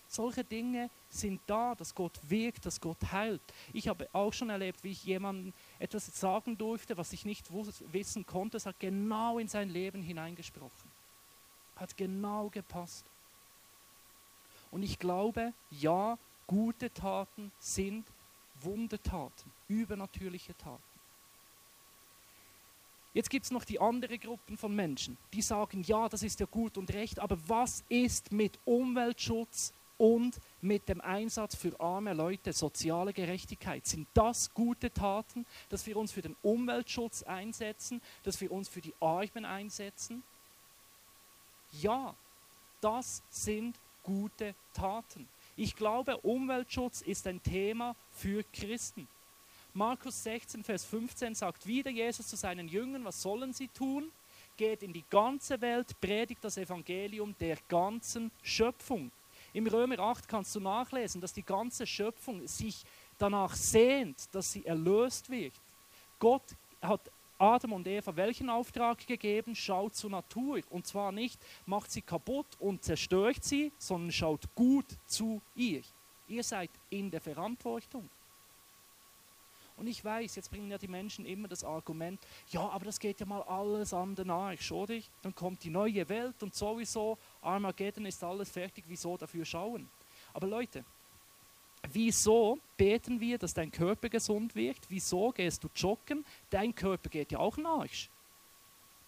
Solche 0.08 0.42
Dinge 0.42 0.90
sind 1.08 1.40
da, 1.46 1.76
dass 1.76 1.94
Gott 1.94 2.18
wirkt, 2.28 2.66
dass 2.66 2.80
Gott 2.80 3.12
heilt. 3.12 3.40
Ich 3.72 3.86
habe 3.86 4.08
auch 4.12 4.32
schon 4.32 4.50
erlebt, 4.50 4.82
wie 4.82 4.90
ich 4.90 5.04
jemandem 5.04 5.52
etwas 5.78 6.06
sagen 6.18 6.58
durfte, 6.58 6.96
was 6.96 7.12
ich 7.12 7.24
nicht 7.24 7.46
wissen 7.92 8.26
konnte. 8.26 8.56
Es 8.56 8.66
hat 8.66 8.80
genau 8.80 9.38
in 9.38 9.46
sein 9.46 9.68
Leben 9.68 10.02
hineingesprochen. 10.02 10.90
Hat 11.76 11.96
genau 11.96 12.48
gepasst. 12.48 13.06
Und 14.70 14.82
ich 14.82 14.98
glaube, 14.98 15.52
ja, 15.70 16.18
gute 16.46 16.92
Taten 16.92 17.52
sind 17.58 18.06
Wundertaten, 18.60 19.50
übernatürliche 19.68 20.56
Taten. 20.56 20.82
Jetzt 23.12 23.30
gibt 23.30 23.44
es 23.44 23.50
noch 23.50 23.64
die 23.64 23.80
andere 23.80 24.18
Gruppen 24.18 24.56
von 24.56 24.74
Menschen, 24.74 25.18
die 25.32 25.42
sagen, 25.42 25.82
ja, 25.82 26.08
das 26.08 26.22
ist 26.22 26.38
ja 26.38 26.46
gut 26.46 26.78
und 26.78 26.92
recht, 26.92 27.18
aber 27.18 27.36
was 27.48 27.82
ist 27.88 28.30
mit 28.30 28.58
Umweltschutz 28.64 29.74
und 29.98 30.38
mit 30.60 30.88
dem 30.88 31.00
Einsatz 31.00 31.56
für 31.56 31.78
arme 31.80 32.14
Leute, 32.14 32.52
soziale 32.52 33.12
Gerechtigkeit? 33.12 33.84
Sind 33.84 34.06
das 34.14 34.54
gute 34.54 34.92
Taten, 34.92 35.44
dass 35.68 35.86
wir 35.86 35.96
uns 35.96 36.12
für 36.12 36.22
den 36.22 36.36
Umweltschutz 36.42 37.24
einsetzen, 37.24 38.00
dass 38.22 38.40
wir 38.40 38.52
uns 38.52 38.68
für 38.68 38.80
die 38.80 38.94
Armen 39.00 39.44
einsetzen? 39.44 40.22
Ja, 41.72 42.14
das 42.80 43.24
sind 43.28 43.78
gute 44.10 44.56
Taten. 44.72 45.28
Ich 45.56 45.76
glaube, 45.76 46.16
Umweltschutz 46.16 47.00
ist 47.00 47.28
ein 47.28 47.40
Thema 47.40 47.94
für 48.10 48.42
Christen. 48.52 49.06
Markus 49.72 50.24
16, 50.24 50.64
Vers 50.64 50.84
15 50.84 51.36
sagt 51.36 51.64
wieder 51.64 51.92
Jesus 51.92 52.26
zu 52.26 52.34
seinen 52.34 52.66
Jüngern, 52.66 53.04
was 53.04 53.22
sollen 53.22 53.52
sie 53.52 53.68
tun? 53.68 54.10
Geht 54.56 54.82
in 54.82 54.92
die 54.92 55.04
ganze 55.08 55.60
Welt, 55.60 55.94
predigt 56.00 56.42
das 56.42 56.56
Evangelium 56.56 57.36
der 57.38 57.56
ganzen 57.68 58.32
Schöpfung. 58.42 59.12
Im 59.52 59.68
Römer 59.68 60.00
8 60.00 60.26
kannst 60.26 60.56
du 60.56 60.60
nachlesen, 60.60 61.20
dass 61.20 61.32
die 61.32 61.44
ganze 61.44 61.86
Schöpfung 61.86 62.48
sich 62.48 62.82
danach 63.16 63.54
sehnt, 63.54 64.34
dass 64.34 64.50
sie 64.50 64.66
erlöst 64.66 65.30
wird. 65.30 65.54
Gott 66.18 66.56
hat 66.82 67.12
Adam 67.40 67.72
und 67.72 67.88
Eva 67.88 68.14
welchen 68.16 68.50
Auftrag 68.50 69.06
gegeben? 69.06 69.54
Schaut 69.56 69.94
zur 69.94 70.10
Natur. 70.10 70.60
Und 70.68 70.86
zwar 70.86 71.10
nicht, 71.10 71.40
macht 71.64 71.90
sie 71.90 72.02
kaputt 72.02 72.46
und 72.58 72.84
zerstört 72.84 73.42
sie, 73.42 73.72
sondern 73.78 74.12
schaut 74.12 74.54
gut 74.54 74.84
zu 75.06 75.40
ihr. 75.56 75.80
Ihr 76.28 76.44
seid 76.44 76.68
in 76.90 77.10
der 77.10 77.22
Verantwortung. 77.22 78.10
Und 79.78 79.86
ich 79.86 80.04
weiß, 80.04 80.36
jetzt 80.36 80.50
bringen 80.50 80.70
ja 80.70 80.76
die 80.76 80.86
Menschen 80.86 81.24
immer 81.24 81.48
das 81.48 81.64
Argument, 81.64 82.20
ja, 82.50 82.60
aber 82.60 82.84
das 82.84 83.00
geht 83.00 83.18
ja 83.20 83.24
mal 83.24 83.40
alles 83.44 83.94
an 83.94 84.14
den 84.14 84.28
Arsch, 84.28 84.70
oder? 84.70 84.98
Dann 85.22 85.34
kommt 85.34 85.64
die 85.64 85.70
neue 85.70 86.06
Welt 86.10 86.42
und 86.42 86.54
sowieso, 86.54 87.16
Armageddon 87.40 88.04
ist 88.04 88.22
alles 88.22 88.50
fertig, 88.50 88.84
wieso 88.86 89.16
dafür 89.16 89.46
schauen? 89.46 89.88
Aber 90.34 90.46
Leute, 90.46 90.84
Wieso 91.92 92.58
beten 92.76 93.20
wir, 93.20 93.38
dass 93.38 93.54
dein 93.54 93.70
Körper 93.70 94.08
gesund 94.08 94.54
wird? 94.54 94.78
Wieso 94.88 95.30
gehst 95.30 95.64
du 95.64 95.68
joggen? 95.74 96.24
Dein 96.50 96.74
Körper 96.74 97.08
geht 97.08 97.32
ja 97.32 97.38
auch 97.38 97.56
nach. 97.56 97.86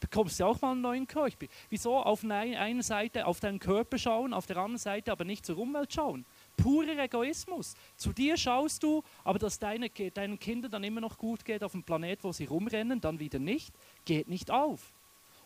Bekommst 0.00 0.40
du 0.40 0.46
auch 0.46 0.60
mal 0.60 0.72
einen 0.72 0.80
neuen 0.80 1.06
Körper. 1.06 1.46
Wieso 1.70 1.96
auf 1.96 2.24
einer 2.24 2.82
Seite 2.82 3.24
auf 3.24 3.38
deinen 3.38 3.60
Körper 3.60 3.98
schauen, 3.98 4.34
auf 4.34 4.46
der 4.46 4.56
anderen 4.56 4.78
Seite 4.78 5.12
aber 5.12 5.24
nicht 5.24 5.46
zur 5.46 5.58
Umwelt 5.58 5.92
schauen? 5.92 6.24
Purer 6.56 6.98
Egoismus. 6.98 7.76
Zu 7.96 8.12
dir 8.12 8.36
schaust 8.36 8.82
du, 8.82 9.04
aber 9.22 9.38
dass 9.38 9.60
deine, 9.60 9.90
deinen 9.90 10.40
Kindern 10.40 10.72
dann 10.72 10.82
immer 10.82 11.00
noch 11.00 11.18
gut 11.18 11.44
geht 11.44 11.62
auf 11.62 11.70
dem 11.70 11.84
Planet, 11.84 12.24
wo 12.24 12.32
sie 12.32 12.46
rumrennen, 12.46 13.00
dann 13.00 13.20
wieder 13.20 13.38
nicht, 13.38 13.72
geht 14.04 14.26
nicht 14.26 14.50
auf. 14.50 14.92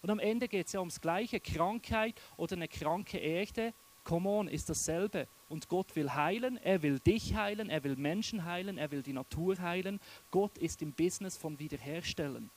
Und 0.01 0.09
am 0.09 0.19
Ende 0.19 0.49
geht 0.49 0.69
es 0.69 0.73
ja 0.73 0.81
ums 0.81 1.03
Gleiche. 1.03 1.39
Krankheit 1.39 2.15
oder 2.39 2.57
eine 2.57 2.69
kranke 2.69 3.19
Erde, 3.19 3.75
come 4.07 4.29
on, 4.29 4.49
ist 4.49 4.71
dasselbe. 4.71 5.29
Und 5.49 5.69
Gott 5.69 5.95
will 5.97 6.15
heilen, 6.15 6.57
er 6.59 6.83
will 6.83 7.01
dich 7.01 7.35
heilen, 7.35 7.69
er 7.69 7.85
will 7.85 7.97
Menschen 7.97 8.45
heilen, 8.45 8.79
er 8.79 8.91
will 8.91 9.03
die 9.03 9.13
Natur 9.13 9.59
heilen. 9.59 10.01
Gott 10.31 10.57
ist 10.59 10.81
im 10.81 10.93
Business 10.93 11.37
von 11.37 11.59
Wiederherstellen. 11.59 12.51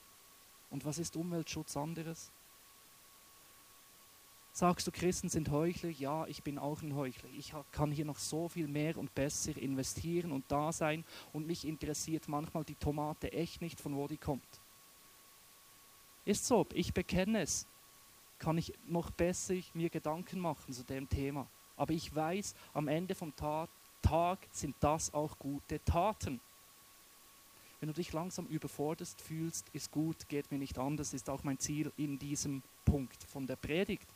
Und 0.70 0.84
was 0.84 0.98
ist 0.98 1.16
Umweltschutz 1.16 1.76
anderes? 1.76 2.32
Sagst 4.52 4.86
du, 4.86 4.92
Christen 4.92 5.28
sind 5.28 5.50
Heuchler? 5.50 5.90
Ja, 5.90 6.26
ich 6.26 6.42
bin 6.42 6.58
auch 6.58 6.82
ein 6.82 6.94
Heuchler. 6.94 7.28
Ich 7.36 7.52
kann 7.72 7.90
hier 7.90 8.04
noch 8.04 8.18
so 8.18 8.48
viel 8.48 8.68
mehr 8.68 8.96
und 8.96 9.14
besser 9.14 9.56
investieren 9.56 10.32
und 10.32 10.44
da 10.48 10.72
sein 10.72 11.04
und 11.32 11.46
mich 11.46 11.66
interessiert 11.66 12.28
manchmal 12.28 12.64
die 12.64 12.74
Tomate 12.74 13.32
echt 13.32 13.60
nicht, 13.60 13.80
von 13.80 13.96
wo 13.96 14.06
die 14.06 14.16
kommt. 14.16 14.60
Ist 16.24 16.46
so, 16.46 16.66
ich 16.74 16.92
bekenne 16.92 17.42
es. 17.42 17.66
Kann 18.40 18.58
ich 18.58 18.72
noch 18.88 19.12
besser 19.12 19.54
mir 19.74 19.88
Gedanken 19.88 20.40
machen 20.40 20.74
zu 20.74 20.82
dem 20.82 21.08
Thema. 21.08 21.46
Aber 21.76 21.92
ich 21.92 22.12
weiß, 22.14 22.54
am 22.74 22.88
Ende 22.88 23.14
vom 23.14 23.34
Tag, 23.36 23.70
Tag 24.02 24.38
sind 24.50 24.74
das 24.80 25.14
auch 25.14 25.38
gute 25.38 25.82
Taten. 25.84 26.40
Wenn 27.80 27.88
du 27.88 27.94
dich 27.94 28.12
langsam 28.12 28.46
überforderst 28.46 29.20
fühlst, 29.20 29.68
ist 29.72 29.90
gut, 29.90 30.28
geht 30.28 30.50
mir 30.50 30.58
nicht 30.58 30.78
anders, 30.78 31.14
ist 31.14 31.30
auch 31.30 31.42
mein 31.44 31.58
Ziel 31.58 31.92
in 31.96 32.18
diesem 32.18 32.62
Punkt 32.84 33.24
von 33.24 33.46
der 33.46 33.56
Predigt. 33.56 34.06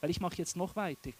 Weil 0.00 0.10
ich 0.10 0.20
mache 0.20 0.36
jetzt 0.36 0.56
noch 0.56 0.76
weiter. 0.76 1.10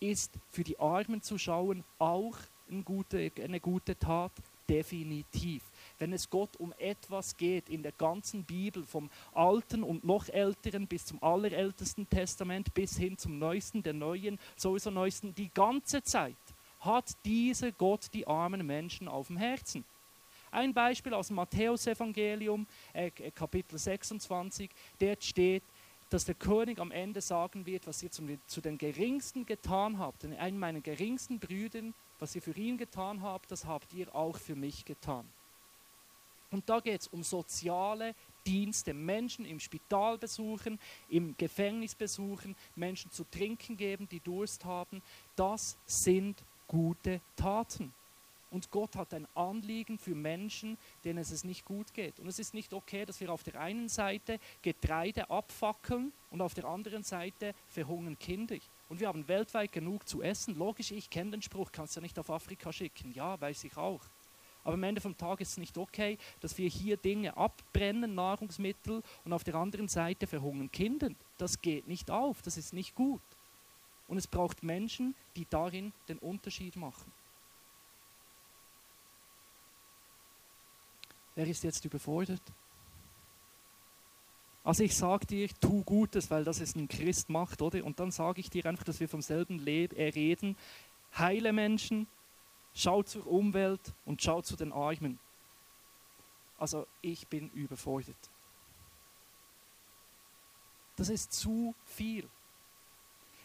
Ist 0.00 0.32
für 0.50 0.64
die 0.64 0.78
Armen 0.78 1.22
zu 1.22 1.38
schauen 1.38 1.84
auch 1.98 2.36
eine 2.70 2.82
gute, 2.82 3.32
eine 3.42 3.60
gute 3.60 3.98
Tat? 3.98 4.32
Definitiv. 4.68 5.62
Wenn 5.98 6.12
es 6.12 6.28
Gott 6.28 6.56
um 6.58 6.72
etwas 6.78 7.36
geht 7.36 7.68
in 7.68 7.82
der 7.82 7.92
ganzen 7.92 8.44
Bibel, 8.44 8.84
vom 8.84 9.10
Alten 9.32 9.82
und 9.82 10.04
noch 10.04 10.28
Älteren 10.28 10.86
bis 10.86 11.06
zum 11.06 11.22
allerältesten 11.22 12.08
Testament 12.08 12.74
bis 12.74 12.96
hin 12.96 13.16
zum 13.16 13.38
Neuesten, 13.38 13.82
der 13.82 13.94
Neuen, 13.94 14.38
sowieso 14.56 14.90
Neuesten, 14.90 15.34
die 15.34 15.50
ganze 15.52 16.02
Zeit 16.02 16.36
hat 16.80 17.12
dieser 17.24 17.72
Gott 17.72 18.08
die 18.12 18.26
armen 18.26 18.66
Menschen 18.66 19.08
auf 19.08 19.28
dem 19.28 19.36
Herzen. 19.36 19.84
Ein 20.50 20.72
Beispiel 20.72 21.12
aus 21.12 21.28
dem 21.28 21.36
Matthäusevangelium, 21.36 22.66
äh, 22.92 23.10
Kapitel 23.10 23.78
26, 23.78 24.70
dort 24.98 25.24
steht, 25.24 25.62
dass 26.08 26.24
der 26.24 26.34
König 26.34 26.78
am 26.78 26.92
Ende 26.92 27.20
sagen 27.20 27.66
wird, 27.66 27.86
was 27.86 28.02
ihr 28.02 28.10
zu 28.10 28.60
den 28.60 28.78
Geringsten 28.78 29.44
getan 29.44 29.98
habt, 29.98 30.24
einen 30.24 30.58
meiner 30.58 30.80
geringsten 30.80 31.40
Brüdern, 31.40 31.94
was 32.18 32.34
ihr 32.34 32.42
für 32.42 32.52
ihn 32.52 32.78
getan 32.78 33.22
habt, 33.22 33.50
das 33.50 33.64
habt 33.64 33.92
ihr 33.92 34.14
auch 34.14 34.38
für 34.38 34.54
mich 34.54 34.84
getan. 34.84 35.26
Und 36.56 36.66
da 36.70 36.80
geht 36.80 37.02
es 37.02 37.08
um 37.08 37.22
soziale 37.22 38.14
Dienste, 38.46 38.94
Menschen 38.94 39.44
im 39.44 39.60
Spital 39.60 40.16
besuchen, 40.16 40.78
im 41.10 41.36
Gefängnis 41.36 41.94
besuchen, 41.94 42.56
Menschen 42.74 43.10
zu 43.10 43.24
trinken 43.24 43.76
geben, 43.76 44.08
die 44.08 44.20
Durst 44.20 44.64
haben. 44.64 45.02
Das 45.36 45.76
sind 45.84 46.42
gute 46.66 47.20
Taten. 47.36 47.92
Und 48.50 48.70
Gott 48.70 48.96
hat 48.96 49.12
ein 49.12 49.28
Anliegen 49.34 49.98
für 49.98 50.14
Menschen, 50.14 50.78
denen 51.04 51.18
es 51.18 51.44
nicht 51.44 51.66
gut 51.66 51.92
geht. 51.92 52.18
Und 52.20 52.26
es 52.26 52.38
ist 52.38 52.54
nicht 52.54 52.72
okay, 52.72 53.04
dass 53.04 53.20
wir 53.20 53.30
auf 53.30 53.42
der 53.42 53.60
einen 53.60 53.90
Seite 53.90 54.40
Getreide 54.62 55.28
abfackeln 55.28 56.10
und 56.30 56.40
auf 56.40 56.54
der 56.54 56.64
anderen 56.64 57.02
Seite 57.02 57.54
verhungern 57.68 58.18
Kinder. 58.18 58.56
Und 58.88 59.00
wir 59.00 59.08
haben 59.08 59.28
weltweit 59.28 59.72
genug 59.72 60.08
zu 60.08 60.22
essen. 60.22 60.54
Logisch, 60.54 60.90
ich 60.90 61.10
kenne 61.10 61.32
den 61.32 61.42
Spruch, 61.42 61.70
kannst 61.70 61.96
du 61.96 62.00
ja 62.00 62.02
nicht 62.02 62.18
auf 62.18 62.30
Afrika 62.30 62.72
schicken. 62.72 63.12
Ja, 63.12 63.38
weiß 63.38 63.64
ich 63.64 63.76
auch. 63.76 64.00
Aber 64.66 64.74
am 64.74 64.82
Ende 64.82 65.00
vom 65.00 65.16
Tag 65.16 65.40
ist 65.40 65.50
es 65.50 65.58
nicht 65.58 65.78
okay, 65.78 66.18
dass 66.40 66.58
wir 66.58 66.68
hier 66.68 66.96
Dinge 66.96 67.36
abbrennen, 67.36 68.16
Nahrungsmittel, 68.16 69.00
und 69.24 69.32
auf 69.32 69.44
der 69.44 69.54
anderen 69.54 69.86
Seite 69.86 70.26
verhungern 70.26 70.72
Kinder. 70.72 71.10
Das 71.38 71.62
geht 71.62 71.86
nicht 71.86 72.10
auf, 72.10 72.42
das 72.42 72.56
ist 72.56 72.72
nicht 72.72 72.96
gut. 72.96 73.20
Und 74.08 74.18
es 74.18 74.26
braucht 74.26 74.64
Menschen, 74.64 75.14
die 75.36 75.46
darin 75.48 75.92
den 76.08 76.18
Unterschied 76.18 76.74
machen. 76.74 77.12
Wer 81.36 81.46
ist 81.46 81.62
jetzt 81.62 81.84
überfordert? 81.84 82.42
Also 84.64 84.82
ich 84.82 84.96
sage 84.96 85.26
dir, 85.26 85.48
tu 85.60 85.84
Gutes, 85.84 86.28
weil 86.28 86.42
das 86.42 86.60
es 86.60 86.74
ein 86.74 86.88
Christ 86.88 87.30
macht, 87.30 87.62
oder? 87.62 87.84
Und 87.84 88.00
dann 88.00 88.10
sage 88.10 88.40
ich 88.40 88.50
dir 88.50 88.66
einfach, 88.66 88.82
dass 88.82 88.98
wir 88.98 89.08
vom 89.08 89.22
selben 89.22 89.60
Leben 89.60 89.94
äh, 89.94 90.08
reden. 90.08 90.56
Heile 91.16 91.52
Menschen, 91.52 92.08
schau 92.76 93.02
zur 93.02 93.26
Umwelt 93.26 93.94
und 94.04 94.22
schau 94.22 94.42
zu 94.42 94.54
den 94.54 94.72
Armen. 94.72 95.18
Also 96.58 96.86
ich 97.00 97.26
bin 97.26 97.50
überfordert. 97.50 98.30
Das 100.96 101.08
ist 101.08 101.32
zu 101.32 101.74
viel. 101.84 102.28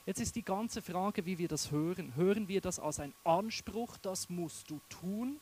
Jetzt 0.06 0.20
ist 0.20 0.36
die 0.36 0.44
ganze 0.44 0.82
Frage, 0.82 1.26
wie 1.26 1.38
wir 1.38 1.48
das 1.48 1.72
hören. 1.72 2.15
Hören 2.15 2.48
wir 2.48 2.62
das 2.62 2.80
als 2.80 3.00
ein 3.00 3.13
Anspruch, 3.24 3.98
das 3.98 4.30
musst 4.30 4.70
du 4.70 4.80
tun? 4.89 5.39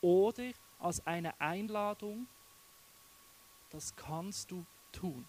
Oder 0.00 0.52
als 0.78 1.06
eine 1.06 1.40
Einladung, 1.40 2.26
das 3.70 3.94
kannst 3.96 4.50
du 4.50 4.66
tun. 4.90 5.24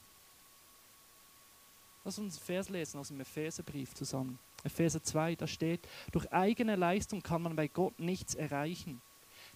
Lass 2.04 2.18
uns 2.20 2.38
einen 2.38 2.46
Vers 2.46 2.70
lesen 2.70 3.00
aus 3.00 3.10
dem 3.10 3.22
Epheserbrief 3.22 3.94
zusammen. 3.94 4.40
Epheser 4.64 5.04
2, 5.04 5.36
da 5.36 5.48
steht, 5.48 5.88
durch 6.12 6.32
eigene 6.32 6.76
Leistung 6.76 7.22
kann 7.22 7.42
man 7.42 7.56
bei 7.56 7.68
Gott 7.68 8.00
nichts 8.00 8.36
erreichen. 8.36 9.02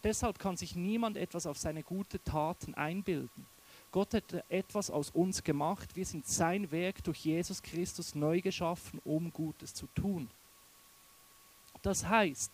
Deshalb 0.03 0.39
kann 0.39 0.57
sich 0.57 0.75
niemand 0.75 1.17
etwas 1.17 1.47
auf 1.47 1.57
seine 1.57 1.83
guten 1.83 2.23
Taten 2.23 2.75
einbilden. 2.75 3.45
Gott 3.91 4.13
hat 4.13 4.43
etwas 4.49 4.89
aus 4.89 5.09
uns 5.09 5.43
gemacht. 5.43 5.95
Wir 5.95 6.05
sind 6.05 6.27
sein 6.27 6.71
Werk 6.71 7.03
durch 7.03 7.19
Jesus 7.19 7.63
Christus 7.63 8.15
neu 8.15 8.41
geschaffen, 8.41 8.99
um 9.05 9.31
Gutes 9.31 9.73
zu 9.73 9.87
tun. 9.95 10.29
Das 11.81 12.05
heißt, 12.05 12.51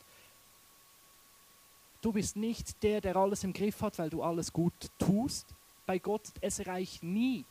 Du 2.04 2.12
bist 2.12 2.36
nicht 2.36 2.84
der, 2.84 3.00
der 3.00 3.16
alles 3.16 3.46
im 3.46 3.54
Griff 3.54 3.82
hat, 3.82 3.98
weil 3.98 4.10
du 4.10 4.22
alles 4.22 4.52
gut 4.52 4.74
tust. 5.00 5.56
Bei 5.86 6.00
Gott, 6.00 6.34
es 6.42 6.68
reicht 6.68 7.02
nie. 7.02 7.46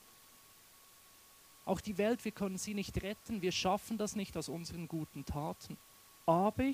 Auch 1.64 1.80
die 1.80 1.98
Welt, 1.98 2.24
wir 2.24 2.32
können 2.32 2.58
sie 2.58 2.74
nicht 2.74 3.02
retten. 3.02 3.42
Wir 3.42 3.52
schaffen 3.52 3.98
das 3.98 4.16
nicht 4.16 4.36
aus 4.36 4.48
unseren 4.48 4.88
guten 4.88 5.24
Taten. 5.24 5.76
Aber 6.26 6.72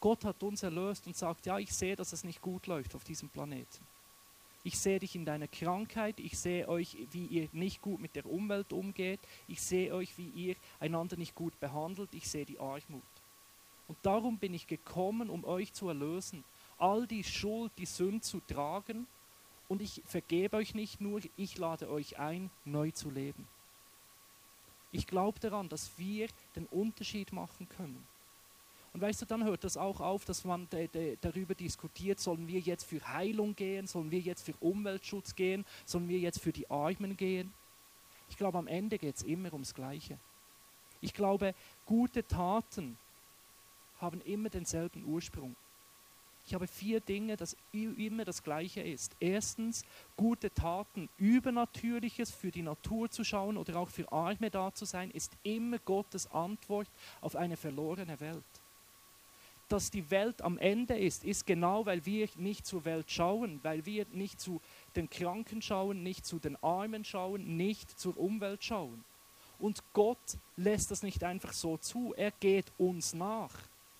Gott 0.00 0.24
hat 0.24 0.42
uns 0.42 0.62
erlöst 0.62 1.06
und 1.06 1.16
sagt, 1.16 1.46
ja, 1.46 1.58
ich 1.58 1.72
sehe, 1.72 1.96
dass 1.96 2.12
es 2.12 2.24
nicht 2.24 2.40
gut 2.40 2.66
läuft 2.66 2.94
auf 2.94 3.04
diesem 3.04 3.28
Planeten. 3.28 3.86
Ich 4.64 4.78
sehe 4.78 5.00
dich 5.00 5.16
in 5.16 5.24
deiner 5.24 5.48
Krankheit, 5.48 6.20
ich 6.20 6.38
sehe 6.38 6.68
euch, 6.68 6.96
wie 7.10 7.26
ihr 7.26 7.48
nicht 7.52 7.82
gut 7.82 8.00
mit 8.00 8.14
der 8.14 8.26
Umwelt 8.26 8.72
umgeht, 8.72 9.18
ich 9.48 9.60
sehe 9.60 9.92
euch, 9.92 10.16
wie 10.18 10.28
ihr 10.28 10.56
einander 10.78 11.16
nicht 11.16 11.34
gut 11.34 11.58
behandelt, 11.58 12.14
ich 12.14 12.28
sehe 12.28 12.46
die 12.46 12.60
Armut. 12.60 13.02
Und 13.88 13.98
darum 14.02 14.38
bin 14.38 14.54
ich 14.54 14.68
gekommen, 14.68 15.30
um 15.30 15.44
euch 15.44 15.72
zu 15.72 15.88
erlösen 15.88 16.44
all 16.78 17.06
die 17.06 17.22
Schuld, 17.22 17.72
die 17.78 17.86
Sünde 17.86 18.20
zu 18.20 18.40
tragen 18.40 19.06
und 19.68 19.80
ich 19.82 20.02
vergebe 20.04 20.56
euch 20.56 20.74
nicht 20.74 21.00
nur, 21.00 21.20
ich 21.36 21.56
lade 21.56 21.88
euch 21.88 22.18
ein, 22.18 22.50
neu 22.64 22.90
zu 22.90 23.08
leben. 23.08 23.46
Ich 24.92 25.06
glaube 25.06 25.40
daran, 25.40 25.68
dass 25.68 25.98
wir 25.98 26.28
den 26.54 26.66
Unterschied 26.66 27.32
machen 27.32 27.68
können. 27.68 28.06
Und 28.92 29.00
weißt 29.00 29.22
du, 29.22 29.26
dann 29.26 29.44
hört 29.44 29.64
das 29.64 29.78
auch 29.78 30.00
auf, 30.00 30.26
dass 30.26 30.44
man 30.44 30.68
darüber 31.22 31.54
diskutiert, 31.54 32.20
sollen 32.20 32.46
wir 32.46 32.60
jetzt 32.60 32.84
für 32.84 33.00
Heilung 33.08 33.56
gehen, 33.56 33.86
sollen 33.86 34.10
wir 34.10 34.20
jetzt 34.20 34.44
für 34.44 34.54
Umweltschutz 34.60 35.34
gehen, 35.34 35.64
sollen 35.86 36.08
wir 36.10 36.18
jetzt 36.18 36.40
für 36.40 36.52
die 36.52 36.70
Armen 36.70 37.16
gehen. 37.16 37.54
Ich 38.28 38.36
glaube, 38.36 38.58
am 38.58 38.66
Ende 38.66 38.98
geht 38.98 39.16
es 39.16 39.22
immer 39.22 39.50
ums 39.54 39.72
Gleiche. 39.72 40.18
Ich 41.00 41.14
glaube, 41.14 41.54
gute 41.86 42.26
Taten 42.26 42.98
haben 43.98 44.20
immer 44.20 44.50
denselben 44.50 45.04
Ursprung. 45.06 45.56
Ich 46.44 46.54
habe 46.54 46.66
vier 46.66 47.00
Dinge, 47.00 47.36
das 47.36 47.56
immer 47.72 48.24
das 48.24 48.42
Gleiche 48.42 48.80
ist. 48.80 49.14
Erstens, 49.20 49.84
gute 50.16 50.52
Taten, 50.52 51.08
Übernatürliches 51.16 52.30
für 52.32 52.50
die 52.50 52.62
Natur 52.62 53.10
zu 53.10 53.22
schauen 53.22 53.56
oder 53.56 53.76
auch 53.76 53.90
für 53.90 54.10
Arme 54.10 54.50
da 54.50 54.74
zu 54.74 54.84
sein, 54.84 55.10
ist 55.12 55.32
immer 55.44 55.78
Gottes 55.78 56.30
Antwort 56.32 56.88
auf 57.20 57.36
eine 57.36 57.56
verlorene 57.56 58.18
Welt. 58.20 58.42
Dass 59.68 59.90
die 59.90 60.10
Welt 60.10 60.42
am 60.42 60.58
Ende 60.58 60.98
ist, 60.98 61.24
ist 61.24 61.46
genau, 61.46 61.86
weil 61.86 62.04
wir 62.04 62.28
nicht 62.36 62.66
zur 62.66 62.84
Welt 62.84 63.10
schauen, 63.10 63.60
weil 63.62 63.86
wir 63.86 64.04
nicht 64.12 64.40
zu 64.40 64.60
den 64.96 65.08
Kranken 65.08 65.62
schauen, 65.62 66.02
nicht 66.02 66.26
zu 66.26 66.38
den 66.38 66.62
Armen 66.62 67.04
schauen, 67.04 67.56
nicht 67.56 67.98
zur 67.98 68.18
Umwelt 68.18 68.64
schauen. 68.64 69.04
Und 69.58 69.82
Gott 69.92 70.38
lässt 70.56 70.90
das 70.90 71.04
nicht 71.04 71.22
einfach 71.22 71.52
so 71.52 71.76
zu, 71.76 72.12
er 72.16 72.32
geht 72.32 72.66
uns 72.78 73.14
nach. 73.14 73.54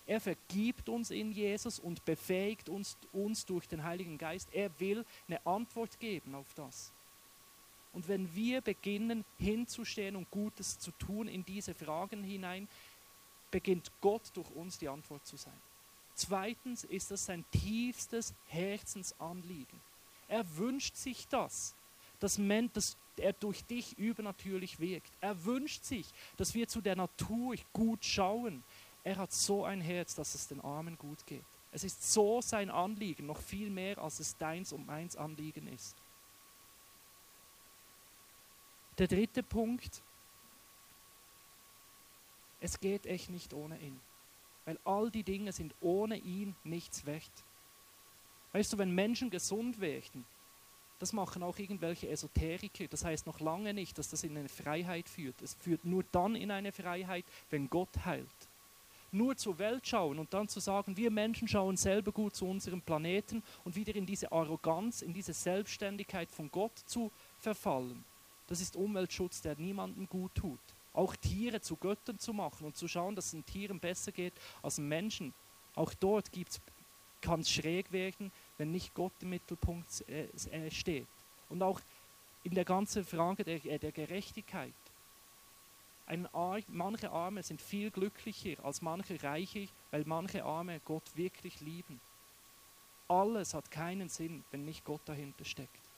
Er 0.06 0.20
vergibt 0.20 0.88
uns 0.88 1.10
in 1.10 1.32
Jesus 1.32 1.78
und 1.78 2.04
befähigt 2.04 2.68
uns, 2.68 2.98
uns 3.12 3.46
durch 3.46 3.68
den 3.68 3.84
Heiligen 3.84 4.18
Geist. 4.18 4.48
Er 4.52 4.78
will 4.80 5.04
eine 5.28 5.44
Antwort 5.46 5.98
geben 6.00 6.34
auf 6.34 6.52
das. 6.54 6.92
Und 7.92 8.08
wenn 8.08 8.34
wir 8.34 8.62
beginnen 8.62 9.24
hinzustehen 9.38 10.16
und 10.16 10.30
Gutes 10.30 10.78
zu 10.78 10.90
tun 10.92 11.28
in 11.28 11.44
diese 11.44 11.74
Fragen 11.74 12.24
hinein, 12.24 12.68
beginnt 13.50 13.92
Gott 14.00 14.30
durch 14.34 14.50
uns 14.50 14.78
die 14.78 14.88
Antwort 14.88 15.26
zu 15.26 15.36
sein. 15.36 15.60
Zweitens 16.14 16.84
ist 16.84 17.10
das 17.10 17.26
sein 17.26 17.44
tiefstes 17.50 18.34
Herzensanliegen. 18.46 19.80
Er 20.28 20.56
wünscht 20.56 20.96
sich 20.96 21.28
das, 21.28 21.74
dass, 22.18 22.40
dass 22.72 22.96
er 23.16 23.32
durch 23.34 23.64
dich 23.64 23.98
übernatürlich 23.98 24.80
wirkt. 24.80 25.12
Er 25.20 25.44
wünscht 25.44 25.84
sich, 25.84 26.06
dass 26.36 26.54
wir 26.54 26.68
zu 26.68 26.80
der 26.80 26.96
Natur 26.96 27.56
gut 27.72 28.04
schauen. 28.04 28.64
Er 29.04 29.16
hat 29.16 29.32
so 29.32 29.64
ein 29.64 29.80
Herz, 29.80 30.14
dass 30.14 30.34
es 30.34 30.48
den 30.48 30.60
Armen 30.60 30.96
gut 30.96 31.26
geht. 31.26 31.44
Es 31.72 31.84
ist 31.84 32.12
so 32.12 32.40
sein 32.40 32.70
Anliegen, 32.70 33.26
noch 33.26 33.40
viel 33.40 33.70
mehr, 33.70 33.98
als 33.98 34.20
es 34.20 34.36
deins 34.36 34.72
und 34.72 34.86
meins 34.86 35.16
Anliegen 35.16 35.66
ist. 35.66 35.96
Der 38.98 39.08
dritte 39.08 39.42
Punkt, 39.42 40.02
es 42.60 42.78
geht 42.78 43.06
echt 43.06 43.30
nicht 43.30 43.54
ohne 43.54 43.78
ihn. 43.80 44.00
Weil 44.64 44.78
all 44.84 45.10
die 45.10 45.24
Dinge 45.24 45.52
sind 45.52 45.74
ohne 45.80 46.16
ihn 46.16 46.54
nichts 46.62 47.04
wert. 47.06 47.44
Weißt 48.52 48.72
du, 48.72 48.78
wenn 48.78 48.94
Menschen 48.94 49.30
gesund 49.30 49.80
werden, 49.80 50.24
das 51.00 51.12
machen 51.12 51.42
auch 51.42 51.58
irgendwelche 51.58 52.08
Esoteriker. 52.08 52.86
Das 52.86 53.04
heißt 53.04 53.26
noch 53.26 53.40
lange 53.40 53.74
nicht, 53.74 53.98
dass 53.98 54.10
das 54.10 54.22
in 54.22 54.36
eine 54.36 54.48
Freiheit 54.48 55.08
führt. 55.08 55.40
Es 55.42 55.54
führt 55.54 55.84
nur 55.84 56.04
dann 56.12 56.36
in 56.36 56.52
eine 56.52 56.70
Freiheit, 56.70 57.24
wenn 57.50 57.68
Gott 57.68 58.04
heilt. 58.04 58.28
Nur 59.12 59.36
zur 59.36 59.58
Welt 59.58 59.86
schauen 59.86 60.18
und 60.18 60.32
dann 60.34 60.48
zu 60.48 60.58
sagen, 60.58 60.96
wir 60.96 61.10
Menschen 61.10 61.46
schauen 61.46 61.76
selber 61.76 62.12
gut 62.12 62.34
zu 62.34 62.46
unserem 62.46 62.80
Planeten 62.80 63.42
und 63.64 63.76
wieder 63.76 63.94
in 63.94 64.06
diese 64.06 64.32
Arroganz, 64.32 65.02
in 65.02 65.12
diese 65.12 65.32
Selbstständigkeit 65.32 66.30
von 66.30 66.50
Gott 66.50 66.76
zu 66.86 67.12
verfallen. 67.38 68.04
Das 68.48 68.60
ist 68.60 68.74
Umweltschutz, 68.74 69.42
der 69.42 69.56
niemandem 69.56 70.08
gut 70.08 70.34
tut 70.34 70.60
auch 70.94 71.16
Tiere 71.16 71.60
zu 71.60 71.76
Göttern 71.76 72.18
zu 72.18 72.32
machen 72.32 72.66
und 72.66 72.76
zu 72.76 72.88
schauen, 72.88 73.14
dass 73.14 73.26
es 73.26 73.30
den 73.32 73.46
Tieren 73.46 73.80
besser 73.80 74.12
geht 74.12 74.34
als 74.62 74.78
Menschen. 74.78 75.32
Auch 75.74 75.94
dort 75.94 76.30
kann 77.20 77.40
es 77.40 77.50
schräg 77.50 77.90
werden, 77.92 78.30
wenn 78.58 78.72
nicht 78.72 78.92
Gott 78.94 79.12
im 79.20 79.30
Mittelpunkt 79.30 80.04
äh, 80.08 80.26
äh, 80.50 80.70
steht. 80.70 81.06
Und 81.48 81.62
auch 81.62 81.80
in 82.42 82.54
der 82.54 82.64
ganzen 82.64 83.04
Frage 83.04 83.44
der, 83.44 83.64
äh, 83.64 83.78
der 83.78 83.92
Gerechtigkeit. 83.92 84.74
Ein 86.06 86.26
Ar 86.34 86.60
manche 86.68 87.10
Arme 87.10 87.42
sind 87.42 87.62
viel 87.62 87.90
glücklicher 87.90 88.64
als 88.64 88.82
manche 88.82 89.22
Reiche, 89.22 89.68
weil 89.90 90.04
manche 90.04 90.44
Arme 90.44 90.80
Gott 90.80 91.16
wirklich 91.16 91.60
lieben. 91.60 92.00
Alles 93.08 93.54
hat 93.54 93.70
keinen 93.70 94.08
Sinn, 94.08 94.42
wenn 94.50 94.64
nicht 94.64 94.84
Gott 94.84 95.02
dahinter 95.04 95.44
steckt. 95.44 95.90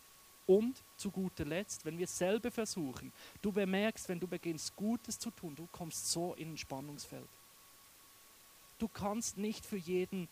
Und 0.47 0.83
zu 0.97 1.11
guter 1.11 1.45
Letzt, 1.45 1.85
wenn 1.85 1.97
wir 1.97 2.05
es 2.05 2.19
selber 2.19 2.51
versuchen, 2.51 3.13
du 3.41 3.51
bemerkst, 3.51 4.09
wenn 4.09 4.21
du 4.21 4.29
beginnst 4.29 4.77
Gutes 4.77 5.19
zu 5.19 5.31
tun, 5.31 5.55
du 5.57 5.67
kommst 5.73 6.11
so 6.11 6.35
in 6.35 6.53
ein 6.53 6.59
Spannungsfeld. 6.59 7.29
Du 8.79 8.89
kannst 8.89 9.39
nicht 9.39 9.65
für 9.65 9.79
jeden, 9.79 10.29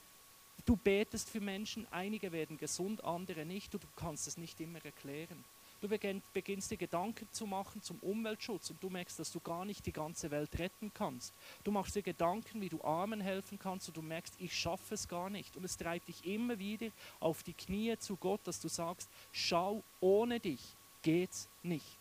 du 0.67 0.77
betest 0.77 1.31
für 1.31 1.41
Menschen, 1.41 1.87
einige 1.91 2.31
werden 2.33 2.59
gesund, 2.59 3.03
andere 3.05 3.47
nicht, 3.47 3.73
du 3.73 3.79
kannst 3.97 4.27
es 4.29 4.37
nicht 4.37 4.61
immer 4.61 4.85
erklären. 4.85 5.43
Du 5.83 5.89
beginnst 5.89 6.71
dir 6.71 6.77
Gedanken 6.77 7.27
zu 7.33 7.45
machen 7.45 7.83
zum 7.83 7.99
Umweltschutz 7.99 8.71
und 8.71 8.81
du 8.81 8.89
merkst, 8.89 9.19
dass 9.19 9.33
du 9.33 9.41
gar 9.41 9.65
nicht 9.65 9.85
die 9.85 9.93
ganze 9.93 10.31
Welt 10.31 10.57
retten 10.61 10.93
kannst. 10.95 11.35
Du 11.65 11.73
machst 11.73 11.97
dir 11.97 12.03
Gedanken, 12.03 12.61
wie 12.61 12.69
du 12.69 12.81
Armen 12.85 13.21
helfen 13.21 13.59
kannst 13.59 13.89
und 13.89 13.97
du 13.97 14.03
merkst, 14.03 14.33
ich 14.39 14.57
schaffe 14.57 14.95
es 14.95 15.09
gar 15.09 15.29
nicht. 15.29 15.57
Und 15.57 15.65
es 15.65 15.77
treibt 15.77 16.07
dich 16.07 16.25
immer 16.25 16.61
wieder 16.61 16.87
auf 17.19 17.43
die 17.43 17.53
Knie 17.53 17.99
zu 17.99 18.15
Gott, 18.15 18.43
dass 18.45 18.61
du 18.61 18.69
sagst, 18.69 19.11
schau, 19.33 19.83
ohne 19.99 20.39
dich 20.39 20.77
geht's 21.03 21.49
nicht. 21.65 21.99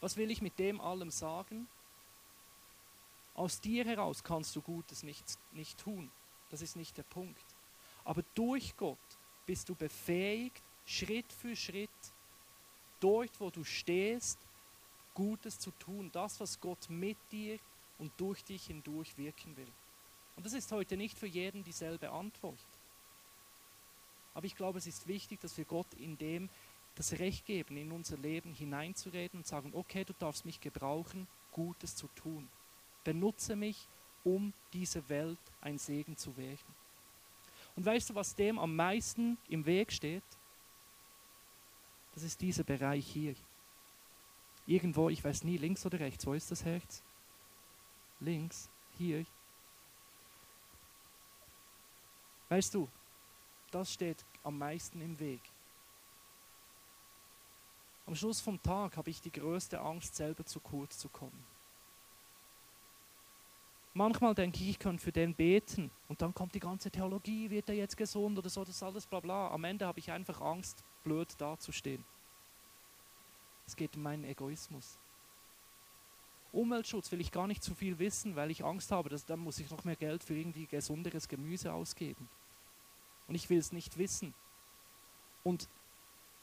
Was 0.00 0.16
will 0.16 0.30
ich 0.30 0.40
mit 0.40 0.58
dem 0.58 0.80
allem 0.80 1.10
sagen? 1.10 1.68
Aus 3.34 3.60
dir 3.60 3.84
heraus 3.84 4.24
kannst 4.24 4.56
du 4.56 4.62
Gutes 4.62 5.02
nicht, 5.02 5.22
nicht 5.52 5.76
tun. 5.76 6.10
Das 6.48 6.62
ist 6.62 6.76
nicht 6.76 6.96
der 6.96 7.02
Punkt. 7.02 7.44
Aber 8.04 8.22
durch 8.34 8.74
Gott 8.78 8.96
bist 9.44 9.68
du 9.68 9.74
befähigt, 9.74 10.62
Schritt 10.86 11.32
für 11.32 11.54
Schritt, 11.54 11.90
dort, 13.00 13.38
wo 13.40 13.50
du 13.50 13.64
stehst, 13.64 14.38
Gutes 15.14 15.58
zu 15.58 15.70
tun, 15.72 16.10
das, 16.12 16.40
was 16.40 16.60
Gott 16.60 16.88
mit 16.88 17.16
dir 17.30 17.58
und 17.98 18.12
durch 18.18 18.44
dich 18.44 18.66
hindurch 18.66 19.16
wirken 19.16 19.56
will. 19.56 19.72
Und 20.36 20.44
das 20.44 20.52
ist 20.52 20.70
heute 20.72 20.96
nicht 20.96 21.18
für 21.18 21.26
jeden 21.26 21.64
dieselbe 21.64 22.10
Antwort. 22.10 22.58
Aber 24.34 24.44
ich 24.44 24.54
glaube, 24.54 24.78
es 24.78 24.86
ist 24.86 25.08
wichtig, 25.08 25.40
dass 25.40 25.56
wir 25.56 25.64
Gott 25.64 25.92
in 25.94 26.18
dem 26.18 26.50
das 26.94 27.18
Recht 27.18 27.46
geben, 27.46 27.76
in 27.76 27.92
unser 27.92 28.16
Leben 28.18 28.52
hineinzureden 28.52 29.40
und 29.40 29.46
sagen, 29.46 29.70
okay, 29.74 30.04
du 30.04 30.12
darfst 30.18 30.44
mich 30.44 30.60
gebrauchen, 30.60 31.26
Gutes 31.52 31.96
zu 31.96 32.06
tun. 32.08 32.48
Benutze 33.04 33.56
mich, 33.56 33.88
um 34.24 34.52
diese 34.72 35.08
Welt 35.08 35.38
ein 35.60 35.78
Segen 35.78 36.16
zu 36.16 36.36
werden. 36.36 36.74
Und 37.76 37.84
weißt 37.84 38.10
du, 38.10 38.14
was 38.14 38.34
dem 38.34 38.58
am 38.58 38.76
meisten 38.76 39.38
im 39.48 39.64
Weg 39.64 39.92
steht? 39.92 40.22
Das 42.16 42.24
ist 42.24 42.40
dieser 42.40 42.64
Bereich 42.64 43.06
hier. 43.06 43.34
Irgendwo, 44.66 45.10
ich 45.10 45.22
weiß 45.22 45.44
nie, 45.44 45.58
links 45.58 45.84
oder 45.84 46.00
rechts, 46.00 46.26
wo 46.26 46.32
ist 46.32 46.50
das 46.50 46.64
Herz? 46.64 47.02
Links, 48.20 48.70
hier. 48.96 49.26
Weißt 52.48 52.72
du, 52.72 52.88
das 53.70 53.92
steht 53.92 54.24
am 54.42 54.56
meisten 54.56 55.02
im 55.02 55.18
Weg. 55.20 55.42
Am 58.06 58.16
Schluss 58.16 58.40
vom 58.40 58.62
Tag 58.62 58.96
habe 58.96 59.10
ich 59.10 59.20
die 59.20 59.32
größte 59.32 59.78
Angst, 59.78 60.16
selber 60.16 60.46
zu 60.46 60.58
kurz 60.58 60.96
zu 60.96 61.10
kommen. 61.10 61.44
Manchmal 63.92 64.34
denke 64.34 64.58
ich, 64.62 64.70
ich 64.70 64.78
kann 64.78 64.98
für 64.98 65.12
den 65.12 65.34
beten 65.34 65.90
und 66.08 66.22
dann 66.22 66.32
kommt 66.32 66.54
die 66.54 66.60
ganze 66.60 66.90
Theologie, 66.90 67.50
wird 67.50 67.68
er 67.68 67.74
jetzt 67.74 67.96
gesund 67.98 68.38
oder 68.38 68.48
so, 68.48 68.64
das 68.64 68.82
alles 68.82 69.04
bla 69.04 69.20
bla. 69.20 69.50
Am 69.50 69.64
Ende 69.64 69.86
habe 69.86 69.98
ich 69.98 70.10
einfach 70.10 70.40
Angst, 70.40 70.82
blöd 71.06 71.28
dazustehen. 71.38 72.04
Es 73.64 73.76
geht 73.76 73.96
um 73.96 74.02
meinen 74.02 74.24
Egoismus. 74.24 74.98
Umweltschutz 76.52 77.12
will 77.12 77.20
ich 77.20 77.30
gar 77.30 77.46
nicht 77.46 77.62
zu 77.62 77.74
viel 77.74 77.98
wissen, 78.00 78.34
weil 78.34 78.50
ich 78.50 78.64
Angst 78.64 78.90
habe, 78.90 79.08
dass 79.08 79.24
dann 79.24 79.38
muss 79.38 79.60
ich 79.60 79.70
noch 79.70 79.84
mehr 79.84 79.94
Geld 79.94 80.24
für 80.24 80.34
irgendwie 80.34 80.66
gesunderes 80.66 81.28
Gemüse 81.28 81.72
ausgeben. 81.72 82.28
Und 83.28 83.36
ich 83.36 83.48
will 83.50 83.58
es 83.58 83.72
nicht 83.72 83.98
wissen. 83.98 84.34
Und 85.44 85.68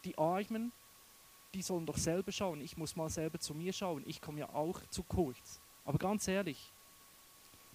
die 0.06 0.18
Armen, 0.18 0.72
die 1.54 1.62
sollen 1.62 1.86
doch 1.86 1.98
selber 1.98 2.32
schauen. 2.32 2.62
Ich 2.62 2.78
muss 2.78 2.96
mal 2.96 3.10
selber 3.10 3.40
zu 3.40 3.54
mir 3.54 3.74
schauen. 3.74 4.04
Ich 4.06 4.22
komme 4.22 4.40
ja 4.40 4.50
auch 4.54 4.80
zu 4.90 5.04
kurz. 5.04 5.60
Aber 5.84 5.98
ganz 5.98 6.28
ehrlich, 6.28 6.72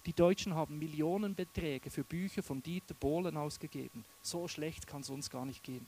die 0.05 0.13
Deutschen 0.13 0.55
haben 0.55 0.79
Millionenbeträge 0.79 1.91
für 1.91 2.03
Bücher 2.03 2.41
von 2.41 2.63
Dieter 2.63 2.95
Bohlen 2.95 3.37
ausgegeben. 3.37 4.05
So 4.23 4.47
schlecht 4.47 4.87
kann 4.87 5.01
es 5.01 5.09
uns 5.09 5.29
gar 5.29 5.45
nicht 5.45 5.63
gehen. 5.63 5.87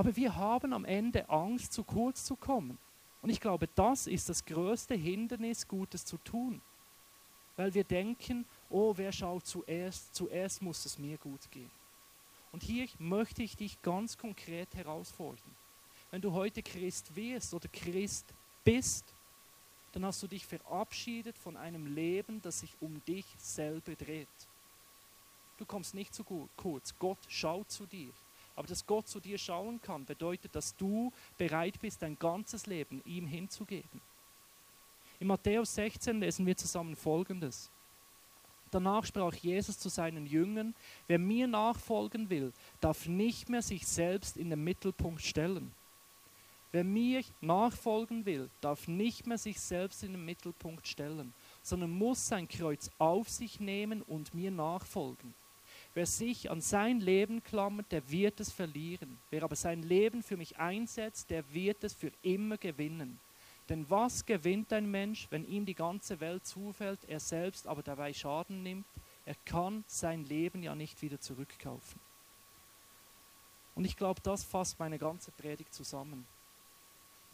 Aber 0.00 0.16
wir 0.16 0.34
haben 0.34 0.72
am 0.72 0.86
Ende 0.86 1.28
Angst, 1.28 1.74
zu 1.74 1.84
kurz 1.84 2.24
zu 2.24 2.34
kommen. 2.34 2.78
Und 3.20 3.28
ich 3.28 3.38
glaube, 3.38 3.68
das 3.74 4.06
ist 4.06 4.30
das 4.30 4.42
größte 4.46 4.94
Hindernis, 4.94 5.68
Gutes 5.68 6.06
zu 6.06 6.16
tun. 6.16 6.62
Weil 7.54 7.74
wir 7.74 7.84
denken, 7.84 8.46
oh, 8.70 8.94
wer 8.96 9.12
schaut 9.12 9.46
zuerst? 9.46 10.14
Zuerst 10.14 10.62
muss 10.62 10.86
es 10.86 10.98
mir 10.98 11.18
gut 11.18 11.50
gehen. 11.50 11.70
Und 12.50 12.62
hier 12.62 12.88
möchte 12.98 13.42
ich 13.42 13.58
dich 13.58 13.82
ganz 13.82 14.16
konkret 14.16 14.74
herausfordern. 14.74 15.54
Wenn 16.10 16.22
du 16.22 16.32
heute 16.32 16.62
Christ 16.62 17.14
wirst 17.14 17.52
oder 17.52 17.68
Christ 17.68 18.32
bist, 18.64 19.14
dann 19.92 20.06
hast 20.06 20.22
du 20.22 20.28
dich 20.28 20.46
verabschiedet 20.46 21.36
von 21.36 21.58
einem 21.58 21.94
Leben, 21.94 22.40
das 22.40 22.60
sich 22.60 22.74
um 22.80 23.04
dich 23.04 23.26
selber 23.36 23.94
dreht. 23.96 24.28
Du 25.58 25.66
kommst 25.66 25.92
nicht 25.92 26.14
zu 26.14 26.24
kurz. 26.56 26.94
Gott 26.98 27.18
schaut 27.28 27.70
zu 27.70 27.84
dir. 27.84 28.14
Aber 28.60 28.68
dass 28.68 28.84
Gott 28.84 29.08
zu 29.08 29.20
dir 29.20 29.38
schauen 29.38 29.80
kann, 29.80 30.04
bedeutet, 30.04 30.54
dass 30.54 30.76
du 30.76 31.10
bereit 31.38 31.80
bist, 31.80 32.02
dein 32.02 32.18
ganzes 32.18 32.66
Leben 32.66 33.00
ihm 33.06 33.26
hinzugeben. 33.26 34.02
In 35.18 35.28
Matthäus 35.28 35.74
16 35.76 36.20
lesen 36.20 36.44
wir 36.44 36.54
zusammen 36.54 36.94
Folgendes. 36.94 37.70
Danach 38.70 39.06
sprach 39.06 39.32
Jesus 39.32 39.78
zu 39.78 39.88
seinen 39.88 40.26
Jüngern, 40.26 40.74
wer 41.06 41.18
mir 41.18 41.46
nachfolgen 41.46 42.28
will, 42.28 42.52
darf 42.82 43.06
nicht 43.06 43.48
mehr 43.48 43.62
sich 43.62 43.86
selbst 43.86 44.36
in 44.36 44.50
den 44.50 44.62
Mittelpunkt 44.62 45.22
stellen. 45.22 45.72
Wer 46.70 46.84
mir 46.84 47.24
nachfolgen 47.40 48.26
will, 48.26 48.50
darf 48.60 48.88
nicht 48.88 49.26
mehr 49.26 49.38
sich 49.38 49.58
selbst 49.58 50.02
in 50.02 50.12
den 50.12 50.26
Mittelpunkt 50.26 50.86
stellen, 50.86 51.32
sondern 51.62 51.92
muss 51.92 52.28
sein 52.28 52.46
Kreuz 52.46 52.90
auf 52.98 53.30
sich 53.30 53.58
nehmen 53.58 54.02
und 54.02 54.34
mir 54.34 54.50
nachfolgen. 54.50 55.32
Wer 55.92 56.06
sich 56.06 56.50
an 56.50 56.60
sein 56.60 57.00
Leben 57.00 57.42
klammert, 57.42 57.90
der 57.90 58.08
wird 58.10 58.38
es 58.38 58.52
verlieren. 58.52 59.18
Wer 59.30 59.42
aber 59.42 59.56
sein 59.56 59.82
Leben 59.82 60.22
für 60.22 60.36
mich 60.36 60.56
einsetzt, 60.58 61.30
der 61.30 61.52
wird 61.52 61.82
es 61.82 61.94
für 61.94 62.12
immer 62.22 62.56
gewinnen. 62.58 63.18
Denn 63.68 63.88
was 63.88 64.24
gewinnt 64.24 64.72
ein 64.72 64.90
Mensch, 64.90 65.26
wenn 65.30 65.46
ihm 65.46 65.64
die 65.64 65.74
ganze 65.74 66.20
Welt 66.20 66.46
zufällt, 66.46 67.00
er 67.08 67.20
selbst 67.20 67.66
aber 67.66 67.82
dabei 67.82 68.12
Schaden 68.12 68.62
nimmt? 68.62 68.86
Er 69.24 69.36
kann 69.44 69.84
sein 69.86 70.24
Leben 70.24 70.62
ja 70.62 70.74
nicht 70.74 71.02
wieder 71.02 71.20
zurückkaufen. 71.20 72.00
Und 73.74 73.84
ich 73.84 73.96
glaube, 73.96 74.20
das 74.22 74.44
fasst 74.44 74.78
meine 74.78 74.98
ganze 74.98 75.30
Predigt 75.32 75.72
zusammen. 75.72 76.26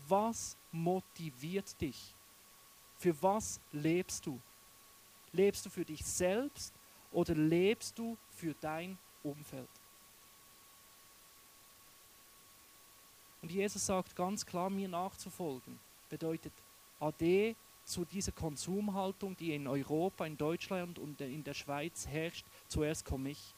Was 0.09 0.57
motiviert 0.73 1.81
dich? 1.81 2.15
Für 2.99 3.21
was 3.23 3.61
lebst 3.73 4.27
du? 4.27 4.41
Lebst 5.33 5.67
du 5.67 5.71
für 5.71 5.85
dich 5.85 6.05
selbst 6.05 6.75
oder 7.13 7.35
lebst 7.35 7.99
du 7.99 8.17
für 8.37 8.55
dein 8.61 8.99
Umfeld? 9.23 9.69
Und 13.43 13.51
Jesus 13.51 13.87
sagt 13.87 14.17
ganz 14.17 14.45
klar, 14.45 14.71
mir 14.71 14.89
nachzufolgen, 14.89 15.79
bedeutet 16.09 16.53
Ade 16.99 17.55
zu 17.85 18.05
dieser 18.05 18.33
Konsumhaltung, 18.33 19.37
die 19.37 19.55
in 19.55 19.69
Europa, 19.69 20.27
in 20.27 20.37
Deutschland 20.37 20.99
und 20.99 21.21
in 21.21 21.45
der 21.45 21.55
Schweiz 21.55 22.07
herrscht, 22.09 22.45
zuerst 22.67 23.05
komme 23.05 23.31
ich. 23.31 23.55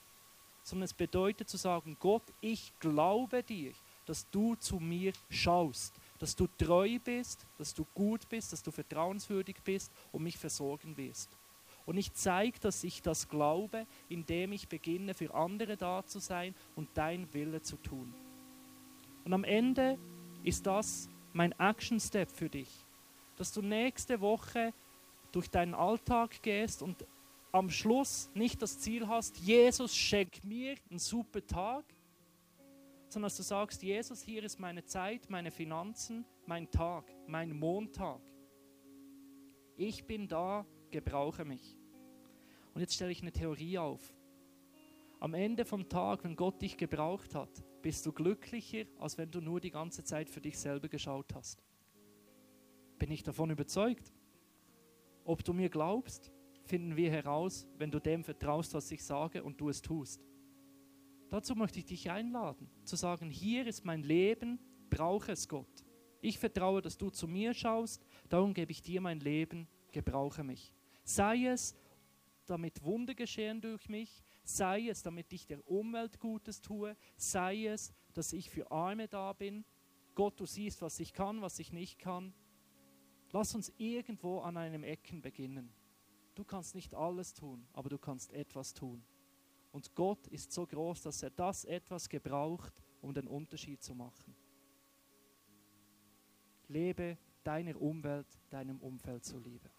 Sondern 0.62 0.84
es 0.84 0.92
bedeutet 0.92 1.48
zu 1.48 1.56
sagen, 1.56 1.96
Gott, 1.98 2.24
ich 2.42 2.72
glaube 2.78 3.42
dir, 3.42 3.72
dass 4.04 4.28
du 4.28 4.54
zu 4.56 4.78
mir 4.78 5.12
schaust, 5.30 5.94
dass 6.18 6.36
du 6.36 6.46
treu 6.58 6.98
bist, 6.98 7.46
dass 7.56 7.72
du 7.72 7.86
gut 7.94 8.28
bist, 8.28 8.52
dass 8.52 8.62
du 8.62 8.70
vertrauenswürdig 8.70 9.56
bist 9.64 9.90
und 10.12 10.22
mich 10.22 10.36
versorgen 10.36 10.96
wirst. 10.98 11.38
Und 11.88 11.96
ich 11.96 12.12
zeige, 12.12 12.61
dass 12.61 12.85
ich 12.85 13.01
das 13.01 13.31
glaube, 13.31 13.87
indem 14.11 14.53
ich 14.53 14.68
beginne, 14.68 15.14
für 15.14 15.33
andere 15.33 15.79
da 15.79 16.05
zu 16.05 16.18
sein 16.18 16.55
und 16.77 16.90
dein 16.92 17.33
Wille 17.33 17.62
zu 17.62 17.79
tun. 17.79 18.12
Und 19.24 19.33
am 19.33 19.42
Ende 19.42 19.98
ist 20.42 20.66
das 20.66 21.09
mein 21.33 21.53
Action 21.53 21.98
Step 21.98 22.31
für 22.31 22.51
dich, 22.51 22.68
dass 23.37 23.53
du 23.53 23.62
nächste 23.62 24.20
Woche 24.20 24.74
durch 25.33 25.48
deinen 25.48 25.72
Alltag 25.72 26.42
gehst 26.42 26.83
und 26.83 27.07
am 27.53 27.70
Schluss 27.70 28.29
nicht 28.35 28.61
das 28.61 28.79
Ziel 28.81 29.09
hast, 29.09 29.38
Jesus 29.38 29.96
schenk 29.96 30.44
mir 30.44 30.74
einen 30.90 30.98
super 30.98 31.40
Tag, 31.46 31.87
sondern 33.09 33.29
dass 33.29 33.38
du 33.38 33.42
sagst, 33.42 33.83
Jesus, 33.83 34.20
hier 34.20 34.44
ist 34.44 34.61
meine 34.61 34.85
Zeit, 34.85 35.31
meine 35.31 35.51
Finanzen, 35.51 36.27
mein 36.44 36.70
Tag, 36.70 37.11
mein 37.27 37.59
Montag. 37.59 38.20
Ich 39.79 40.05
bin 40.05 40.29
da, 40.29 40.66
gebrauche 40.90 41.46
mich. 41.46 41.77
Und 42.78 42.82
jetzt 42.82 42.94
stelle 42.94 43.10
ich 43.10 43.22
eine 43.22 43.32
Theorie 43.32 43.76
auf. 43.76 44.14
Am 45.18 45.34
Ende 45.34 45.64
vom 45.64 45.88
Tag, 45.88 46.22
wenn 46.22 46.36
Gott 46.36 46.62
dich 46.62 46.76
gebraucht 46.76 47.34
hat, 47.34 47.50
bist 47.82 48.06
du 48.06 48.12
glücklicher, 48.12 48.84
als 49.00 49.18
wenn 49.18 49.32
du 49.32 49.40
nur 49.40 49.58
die 49.58 49.72
ganze 49.72 50.04
Zeit 50.04 50.30
für 50.30 50.40
dich 50.40 50.56
selber 50.56 50.88
geschaut 50.88 51.34
hast. 51.34 51.60
Bin 52.96 53.10
ich 53.10 53.24
davon 53.24 53.50
überzeugt? 53.50 54.12
Ob 55.24 55.42
du 55.42 55.52
mir 55.52 55.68
glaubst, 55.70 56.30
finden 56.62 56.94
wir 56.94 57.10
heraus, 57.10 57.66
wenn 57.78 57.90
du 57.90 57.98
dem 57.98 58.22
vertraust, 58.22 58.72
was 58.74 58.92
ich 58.92 59.02
sage 59.02 59.42
und 59.42 59.60
du 59.60 59.70
es 59.70 59.82
tust. 59.82 60.24
Dazu 61.30 61.56
möchte 61.56 61.80
ich 61.80 61.84
dich 61.84 62.08
einladen, 62.12 62.70
zu 62.84 62.94
sagen, 62.94 63.28
hier 63.28 63.66
ist 63.66 63.84
mein 63.84 64.04
Leben, 64.04 64.60
brauche 64.88 65.32
es 65.32 65.48
Gott. 65.48 65.84
Ich 66.20 66.38
vertraue, 66.38 66.80
dass 66.80 66.96
du 66.96 67.10
zu 67.10 67.26
mir 67.26 67.54
schaust, 67.54 68.06
darum 68.28 68.54
gebe 68.54 68.70
ich 68.70 68.82
dir 68.82 69.00
mein 69.00 69.18
Leben, 69.18 69.66
gebrauche 69.90 70.44
mich. 70.44 70.72
Sei 71.02 71.46
es, 71.46 71.74
damit 72.50 72.82
Wunder 72.82 73.14
geschehen 73.14 73.61
durch 73.61 73.88
mich, 73.88 74.22
sei 74.44 74.88
es, 74.88 75.02
damit 75.02 75.32
ich 75.32 75.46
der 75.46 75.66
Umwelt 75.68 76.18
Gutes 76.20 76.61
tue, 76.61 76.96
sei 77.16 77.66
es, 77.66 77.92
dass 78.14 78.32
ich 78.32 78.50
für 78.50 78.70
Arme 78.70 79.08
da 79.08 79.32
bin. 79.32 79.64
Gott, 80.14 80.38
du 80.40 80.46
siehst, 80.46 80.82
was 80.82 80.98
ich 81.00 81.12
kann, 81.12 81.42
was 81.42 81.58
ich 81.58 81.72
nicht 81.72 81.98
kann. 81.98 82.34
Lass 83.30 83.54
uns 83.54 83.72
irgendwo 83.76 84.40
an 84.40 84.56
einem 84.56 84.82
Ecken 84.82 85.20
beginnen. 85.20 85.72
Du 86.34 86.44
kannst 86.44 86.74
nicht 86.74 86.94
alles 86.94 87.34
tun, 87.34 87.66
aber 87.72 87.88
du 87.88 87.98
kannst 87.98 88.32
etwas 88.32 88.72
tun. 88.72 89.04
Und 89.72 89.94
Gott 89.94 90.26
ist 90.28 90.52
so 90.52 90.66
groß, 90.66 91.02
dass 91.02 91.22
er 91.22 91.30
das 91.30 91.64
etwas 91.64 92.08
gebraucht, 92.08 92.72
um 93.00 93.12
den 93.12 93.26
Unterschied 93.26 93.82
zu 93.82 93.94
machen. 93.94 94.34
Lebe 96.68 97.18
deiner 97.44 97.80
Umwelt, 97.80 98.26
deinem 98.50 98.80
Umfeld 98.80 99.24
zuliebe. 99.24 99.70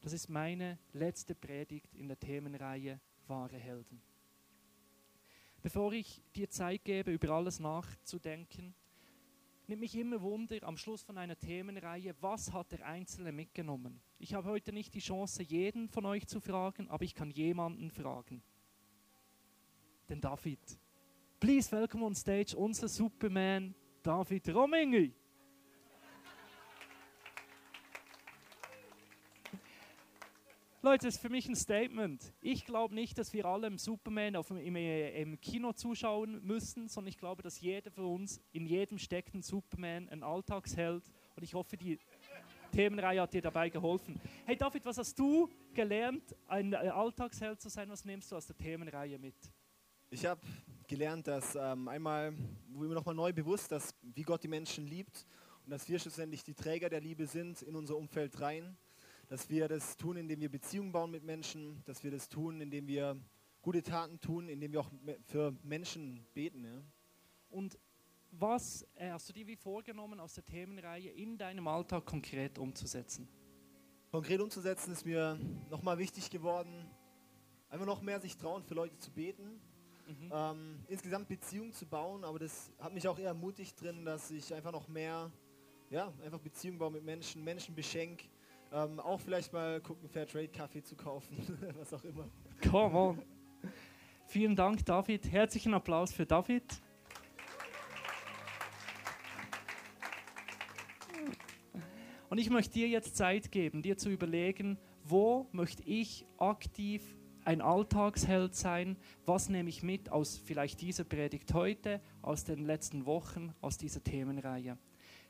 Das 0.00 0.12
ist 0.14 0.28
meine 0.28 0.78
letzte 0.92 1.34
Predigt 1.34 1.94
in 1.94 2.08
der 2.08 2.18
Themenreihe 2.18 3.00
wahre 3.26 3.58
Helden. 3.58 4.02
Bevor 5.62 5.92
ich 5.92 6.22
dir 6.34 6.48
Zeit 6.48 6.84
gebe, 6.84 7.12
über 7.12 7.30
alles 7.30 7.60
nachzudenken, 7.60 8.74
nimmt 9.66 9.80
mich 9.80 9.94
immer 9.94 10.22
Wunder 10.22 10.56
am 10.62 10.78
Schluss 10.78 11.02
von 11.02 11.18
einer 11.18 11.38
Themenreihe, 11.38 12.14
was 12.20 12.50
hat 12.52 12.72
der 12.72 12.86
Einzelne 12.86 13.30
mitgenommen? 13.30 14.00
Ich 14.18 14.32
habe 14.32 14.48
heute 14.48 14.72
nicht 14.72 14.94
die 14.94 15.00
Chance, 15.00 15.42
jeden 15.42 15.88
von 15.88 16.06
euch 16.06 16.26
zu 16.26 16.40
fragen, 16.40 16.88
aber 16.88 17.04
ich 17.04 17.14
kann 17.14 17.30
jemanden 17.30 17.90
fragen. 17.90 18.42
Den 20.08 20.20
David. 20.22 20.78
Please 21.38 21.70
welcome 21.70 22.04
on 22.04 22.14
stage 22.14 22.56
unser 22.56 22.88
Superman 22.88 23.74
David 24.02 24.48
Romingi. 24.48 25.14
Leute, 30.82 31.08
das 31.08 31.16
ist 31.16 31.20
für 31.20 31.28
mich 31.28 31.46
ein 31.46 31.56
Statement. 31.56 32.32
Ich 32.40 32.64
glaube 32.64 32.94
nicht, 32.94 33.18
dass 33.18 33.34
wir 33.34 33.44
alle 33.44 33.66
im 33.66 33.76
Superman 33.76 34.34
auf, 34.34 34.48
im, 34.50 34.76
im, 34.76 35.38
Kino 35.38 35.74
zuschauen 35.74 36.42
müssen, 36.42 36.88
sondern 36.88 37.08
ich 37.08 37.18
glaube, 37.18 37.42
dass 37.42 37.60
jeder 37.60 37.90
von 37.90 38.06
uns, 38.06 38.40
in 38.52 38.64
jedem 38.64 38.96
steckt 38.96 39.34
ein 39.34 39.42
Superman, 39.42 40.08
ein 40.08 40.22
Alltagsheld. 40.22 41.04
Und 41.36 41.42
ich 41.42 41.52
hoffe, 41.52 41.76
die 41.76 41.98
Themenreihe 42.72 43.20
hat 43.20 43.34
dir 43.34 43.42
dabei 43.42 43.68
geholfen. 43.68 44.18
Hey 44.46 44.56
David, 44.56 44.86
was 44.86 44.96
hast 44.96 45.18
du 45.18 45.50
gelernt, 45.74 46.34
ein 46.48 46.74
Alltagsheld 46.74 47.60
zu 47.60 47.68
sein? 47.68 47.90
Was 47.90 48.06
nimmst 48.06 48.32
du 48.32 48.36
aus 48.36 48.46
der 48.46 48.56
Themenreihe 48.56 49.18
mit? 49.18 49.36
Ich 50.08 50.24
habe 50.24 50.40
gelernt, 50.88 51.26
dass 51.26 51.56
ähm, 51.56 51.88
einmal, 51.88 52.34
wo 52.72 52.84
mir 52.84 52.94
nochmal 52.94 53.14
neu 53.14 53.34
bewusst, 53.34 53.70
dass 53.70 53.94
wie 54.00 54.22
Gott 54.22 54.42
die 54.42 54.48
Menschen 54.48 54.86
liebt 54.86 55.26
und 55.66 55.72
dass 55.72 55.86
wir 55.86 55.98
schlussendlich 55.98 56.42
die 56.42 56.54
Träger 56.54 56.88
der 56.88 57.02
Liebe 57.02 57.26
sind 57.26 57.60
in 57.60 57.76
unser 57.76 57.98
Umfeld 57.98 58.40
rein 58.40 58.78
dass 59.30 59.48
wir 59.48 59.68
das 59.68 59.96
tun, 59.96 60.16
indem 60.16 60.40
wir 60.40 60.50
Beziehungen 60.50 60.90
bauen 60.90 61.12
mit 61.12 61.22
Menschen, 61.22 61.84
dass 61.84 62.02
wir 62.02 62.10
das 62.10 62.28
tun, 62.28 62.60
indem 62.60 62.88
wir 62.88 63.16
gute 63.62 63.80
Taten 63.80 64.20
tun, 64.20 64.48
indem 64.48 64.72
wir 64.72 64.80
auch 64.80 64.90
für 65.26 65.54
Menschen 65.62 66.26
beten. 66.34 66.64
Ja. 66.64 66.82
Und 67.48 67.78
was 68.32 68.84
äh, 68.94 69.10
hast 69.10 69.28
du 69.28 69.32
dir 69.32 69.46
wie 69.46 69.54
vorgenommen 69.54 70.18
aus 70.18 70.34
der 70.34 70.44
Themenreihe 70.44 71.10
in 71.10 71.38
deinem 71.38 71.68
Alltag 71.68 72.06
konkret 72.06 72.58
umzusetzen? 72.58 73.28
Konkret 74.10 74.40
umzusetzen 74.40 74.92
ist 74.92 75.06
mir 75.06 75.38
nochmal 75.70 75.98
wichtig 75.98 76.28
geworden, 76.28 76.90
einfach 77.68 77.86
noch 77.86 78.02
mehr 78.02 78.20
sich 78.20 78.36
trauen, 78.36 78.64
für 78.64 78.74
Leute 78.74 78.98
zu 78.98 79.12
beten, 79.12 79.60
mhm. 80.08 80.32
ähm, 80.32 80.84
insgesamt 80.88 81.28
Beziehungen 81.28 81.72
zu 81.72 81.86
bauen, 81.86 82.24
aber 82.24 82.40
das 82.40 82.72
hat 82.80 82.92
mich 82.92 83.06
auch 83.06 83.16
eher 83.16 83.28
ermutigt 83.28 83.80
drin, 83.80 84.04
dass 84.04 84.32
ich 84.32 84.52
einfach 84.52 84.72
noch 84.72 84.88
mehr, 84.88 85.30
ja, 85.88 86.12
einfach 86.24 86.40
Beziehungen 86.40 86.80
baue 86.80 86.90
mit 86.90 87.04
Menschen, 87.04 87.44
Menschen 87.44 87.76
beschenke, 87.76 88.26
ähm, 88.72 89.00
auch 89.00 89.20
vielleicht 89.20 89.52
mal 89.52 89.80
gucken, 89.80 90.08
Fairtrade-Kaffee 90.08 90.82
zu 90.82 90.96
kaufen, 90.96 91.36
was 91.78 91.92
auch 91.92 92.04
immer. 92.04 92.28
Come 92.70 92.98
on. 92.98 93.22
Vielen 94.26 94.54
Dank, 94.54 94.84
David. 94.84 95.30
Herzlichen 95.30 95.74
Applaus 95.74 96.12
für 96.12 96.24
David. 96.24 96.80
Und 102.28 102.38
ich 102.38 102.48
möchte 102.48 102.74
dir 102.74 102.88
jetzt 102.88 103.16
Zeit 103.16 103.50
geben, 103.50 103.82
dir 103.82 103.98
zu 103.98 104.08
überlegen, 104.08 104.78
wo 105.02 105.48
möchte 105.50 105.82
ich 105.82 106.24
aktiv 106.38 107.16
ein 107.44 107.60
Alltagsheld 107.60 108.54
sein? 108.54 108.96
Was 109.26 109.48
nehme 109.48 109.68
ich 109.68 109.82
mit 109.82 110.12
aus 110.12 110.38
vielleicht 110.38 110.80
dieser 110.80 111.02
Predigt 111.02 111.52
heute, 111.54 112.00
aus 112.22 112.44
den 112.44 112.64
letzten 112.64 113.04
Wochen, 113.04 113.52
aus 113.60 113.78
dieser 113.78 114.04
Themenreihe? 114.04 114.78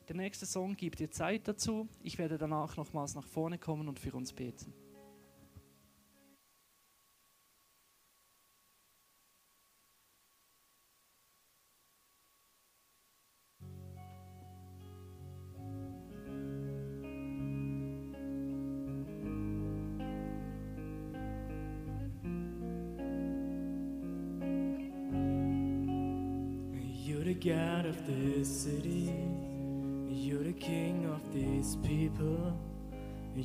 Der 0.09 0.17
nächste 0.17 0.47
Song 0.47 0.77
gibt 0.77 0.99
dir 0.99 1.11
Zeit 1.11 1.47
dazu. 1.47 1.89
Ich 2.03 2.19
werde 2.19 2.39
danach 2.39 2.77
nochmals 2.77 3.15
nach 3.15 3.27
vorne 3.27 3.59
kommen 3.59 3.89
und 3.89 3.99
für 3.99 4.13
uns 4.15 4.33
beten. 4.33 4.73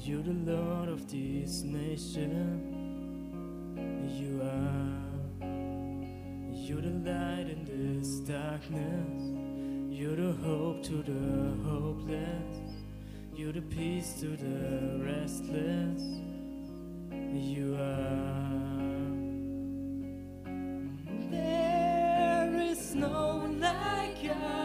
You're 0.03 0.23
the 0.23 0.33
Lord 0.33 0.89
of 0.89 1.09
this 1.09 1.63
nation. 1.63 2.59
You 4.09 4.41
are. 4.43 5.47
You're 6.53 6.81
the 6.81 6.89
light 7.09 7.47
in 7.49 7.63
this 7.63 8.19
darkness. 8.27 9.23
You're 9.89 10.17
the 10.17 10.33
hope 10.43 10.83
to 10.83 11.01
the 11.01 11.69
hopeless. 11.69 12.75
You're 13.33 13.53
the 13.53 13.61
peace 13.61 14.19
to 14.19 14.35
the 14.35 14.99
restless. 15.01 16.03
You 17.33 17.77
are. 17.79 19.05
There 21.31 22.53
is 22.59 22.95
no 22.95 23.37
one 23.37 23.61
like 23.61 24.25
our 24.29 24.64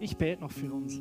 Ich 0.00 0.16
bete 0.16 0.40
noch 0.40 0.52
für 0.52 0.72
uns. 0.72 1.00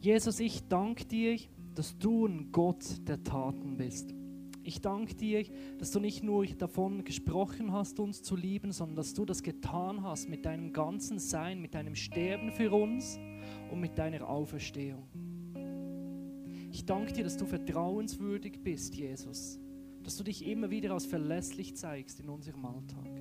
Jesus, 0.00 0.38
ich 0.38 0.68
danke 0.68 1.06
dir, 1.06 1.38
dass 1.74 1.96
du 1.98 2.26
ein 2.26 2.52
Gott 2.52 3.08
der 3.08 3.22
Taten 3.24 3.76
bist. 3.76 4.14
Ich 4.62 4.80
danke 4.80 5.14
dir, 5.14 5.44
dass 5.78 5.90
du 5.90 6.00
nicht 6.00 6.22
nur 6.22 6.46
davon 6.46 7.04
gesprochen 7.04 7.72
hast, 7.72 8.00
uns 8.00 8.22
zu 8.22 8.36
lieben, 8.36 8.72
sondern 8.72 8.96
dass 8.96 9.12
du 9.12 9.24
das 9.24 9.42
getan 9.42 10.02
hast 10.02 10.28
mit 10.28 10.46
deinem 10.46 10.72
ganzen 10.72 11.18
Sein, 11.18 11.60
mit 11.60 11.74
deinem 11.74 11.94
Sterben 11.94 12.50
für 12.50 12.72
uns 12.72 13.18
und 13.70 13.80
mit 13.80 13.98
deiner 13.98 14.28
Auferstehung. 14.28 15.06
Ich 16.70 16.84
danke 16.84 17.12
dir, 17.12 17.24
dass 17.24 17.36
du 17.36 17.46
vertrauenswürdig 17.46 18.60
bist, 18.62 18.94
Jesus. 18.94 19.60
Dass 20.02 20.16
du 20.16 20.24
dich 20.24 20.46
immer 20.46 20.70
wieder 20.70 20.92
als 20.92 21.06
verlässlich 21.06 21.76
zeigst 21.76 22.20
in 22.20 22.28
unserem 22.28 22.64
Alltag. 22.64 23.13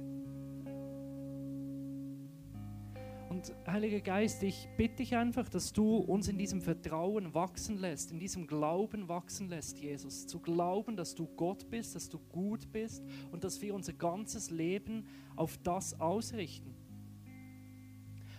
Heiliger 3.67 3.99
Geist, 3.99 4.43
ich 4.43 4.69
bitte 4.77 4.97
dich 4.97 5.15
einfach, 5.15 5.49
dass 5.49 5.73
du 5.73 5.97
uns 5.97 6.27
in 6.27 6.37
diesem 6.37 6.61
Vertrauen 6.61 7.33
wachsen 7.33 7.77
lässt, 7.77 8.11
in 8.11 8.19
diesem 8.19 8.47
Glauben 8.47 9.09
wachsen 9.09 9.49
lässt, 9.49 9.79
Jesus. 9.79 10.27
Zu 10.27 10.39
glauben, 10.39 10.95
dass 10.95 11.15
du 11.15 11.27
Gott 11.35 11.69
bist, 11.69 11.95
dass 11.95 12.09
du 12.09 12.19
gut 12.19 12.71
bist 12.71 13.03
und 13.31 13.43
dass 13.43 13.61
wir 13.61 13.73
unser 13.73 13.93
ganzes 13.93 14.49
Leben 14.49 15.05
auf 15.35 15.57
das 15.57 15.99
ausrichten. 15.99 16.73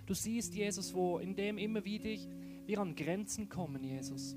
Du 0.07 0.15
siehst, 0.15 0.55
Jesus, 0.55 0.95
wo 0.95 1.19
in 1.19 1.35
dem 1.35 1.59
immer 1.59 1.85
wieder 1.85 2.11
wir 2.67 2.79
an 2.79 2.95
Grenzen 2.95 3.49
kommen, 3.49 3.83
Jesus. 3.83 4.37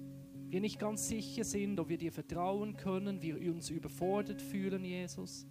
Wir 0.50 0.62
nicht 0.62 0.80
ganz 0.80 1.08
sicher 1.08 1.44
sind, 1.44 1.80
ob 1.80 1.90
wir 1.90 1.98
dir 1.98 2.12
vertrauen 2.12 2.78
können, 2.78 3.22
wir 3.22 3.36
uns 3.54 3.70
überfordert 3.70 4.42
fühlen, 4.42 4.84
Jesus. 4.86 5.46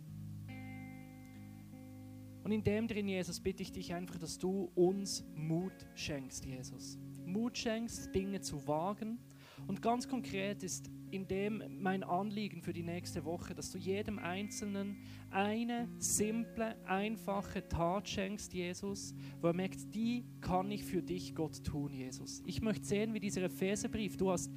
Und 2.46 2.52
in 2.52 2.62
dem 2.62 2.86
drin, 2.86 3.08
Jesus, 3.08 3.40
bitte 3.40 3.64
ich 3.64 3.72
dich 3.72 3.92
einfach, 3.92 4.18
dass 4.18 4.38
du 4.38 4.70
uns 4.76 5.24
Mut 5.34 5.72
schenkst, 5.96 6.44
Jesus. 6.44 6.96
Mut 7.24 7.58
schenkst, 7.58 8.14
Dinge 8.14 8.40
zu 8.40 8.68
wagen. 8.68 9.18
Und 9.66 9.82
ganz 9.82 10.06
konkret 10.06 10.62
ist 10.62 10.88
in 11.10 11.26
dem 11.26 11.60
mein 11.80 12.04
Anliegen 12.04 12.62
für 12.62 12.72
die 12.72 12.84
nächste 12.84 13.24
Woche, 13.24 13.52
dass 13.52 13.72
du 13.72 13.78
jedem 13.78 14.20
Einzelnen 14.20 14.96
eine 15.32 15.88
simple, 15.98 16.76
einfache 16.86 17.66
Tat 17.66 18.08
schenkst, 18.08 18.52
Jesus, 18.52 19.12
wo 19.40 19.48
er 19.48 19.52
merkt, 19.52 19.92
die 19.92 20.24
kann 20.40 20.70
ich 20.70 20.84
für 20.84 21.02
dich, 21.02 21.34
Gott, 21.34 21.64
tun, 21.64 21.92
Jesus. 21.92 22.44
Ich 22.46 22.62
möchte 22.62 22.86
sehen, 22.86 23.12
wie 23.12 23.18
dieser 23.18 23.42
Epheserbrief, 23.42 24.16
du 24.16 24.30
hast 24.30 24.52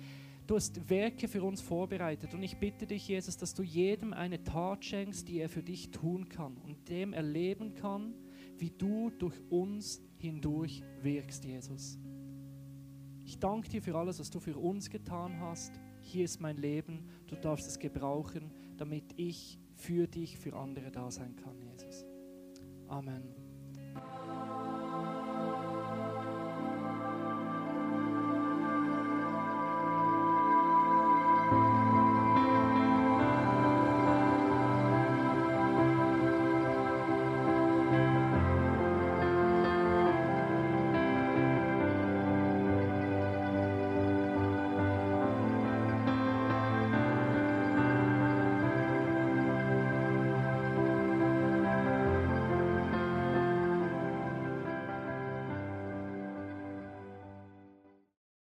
Du 0.49 0.55
hast 0.55 0.89
Werke 0.89 1.27
für 1.27 1.43
uns 1.43 1.61
vorbereitet 1.61 2.33
und 2.33 2.41
ich 2.41 2.57
bitte 2.57 2.87
dich, 2.87 3.07
Jesus, 3.07 3.37
dass 3.37 3.53
du 3.53 3.61
jedem 3.61 4.13
eine 4.13 4.43
Tat 4.43 4.83
schenkst, 4.83 5.27
die 5.27 5.37
er 5.37 5.47
für 5.47 5.61
dich 5.61 5.91
tun 5.91 6.27
kann 6.27 6.57
und 6.57 6.89
dem 6.89 7.13
erleben 7.13 7.75
kann, 7.75 8.15
wie 8.57 8.71
du 8.71 9.11
durch 9.11 9.39
uns 9.51 10.01
hindurch 10.17 10.81
wirkst, 11.03 11.45
Jesus. 11.45 11.99
Ich 13.23 13.37
danke 13.37 13.69
dir 13.69 13.83
für 13.83 13.93
alles, 13.93 14.19
was 14.19 14.31
du 14.31 14.39
für 14.39 14.57
uns 14.57 14.89
getan 14.89 15.39
hast. 15.39 15.79
Hier 16.01 16.25
ist 16.25 16.41
mein 16.41 16.57
Leben, 16.57 17.05
du 17.27 17.35
darfst 17.35 17.67
es 17.67 17.77
gebrauchen, 17.77 18.49
damit 18.75 19.03
ich 19.17 19.59
für 19.75 20.07
dich, 20.07 20.39
für 20.39 20.55
andere 20.55 20.89
da 20.89 21.11
sein 21.11 21.35
kann, 21.35 21.61
Jesus. 21.61 22.05
Amen. 22.87 23.38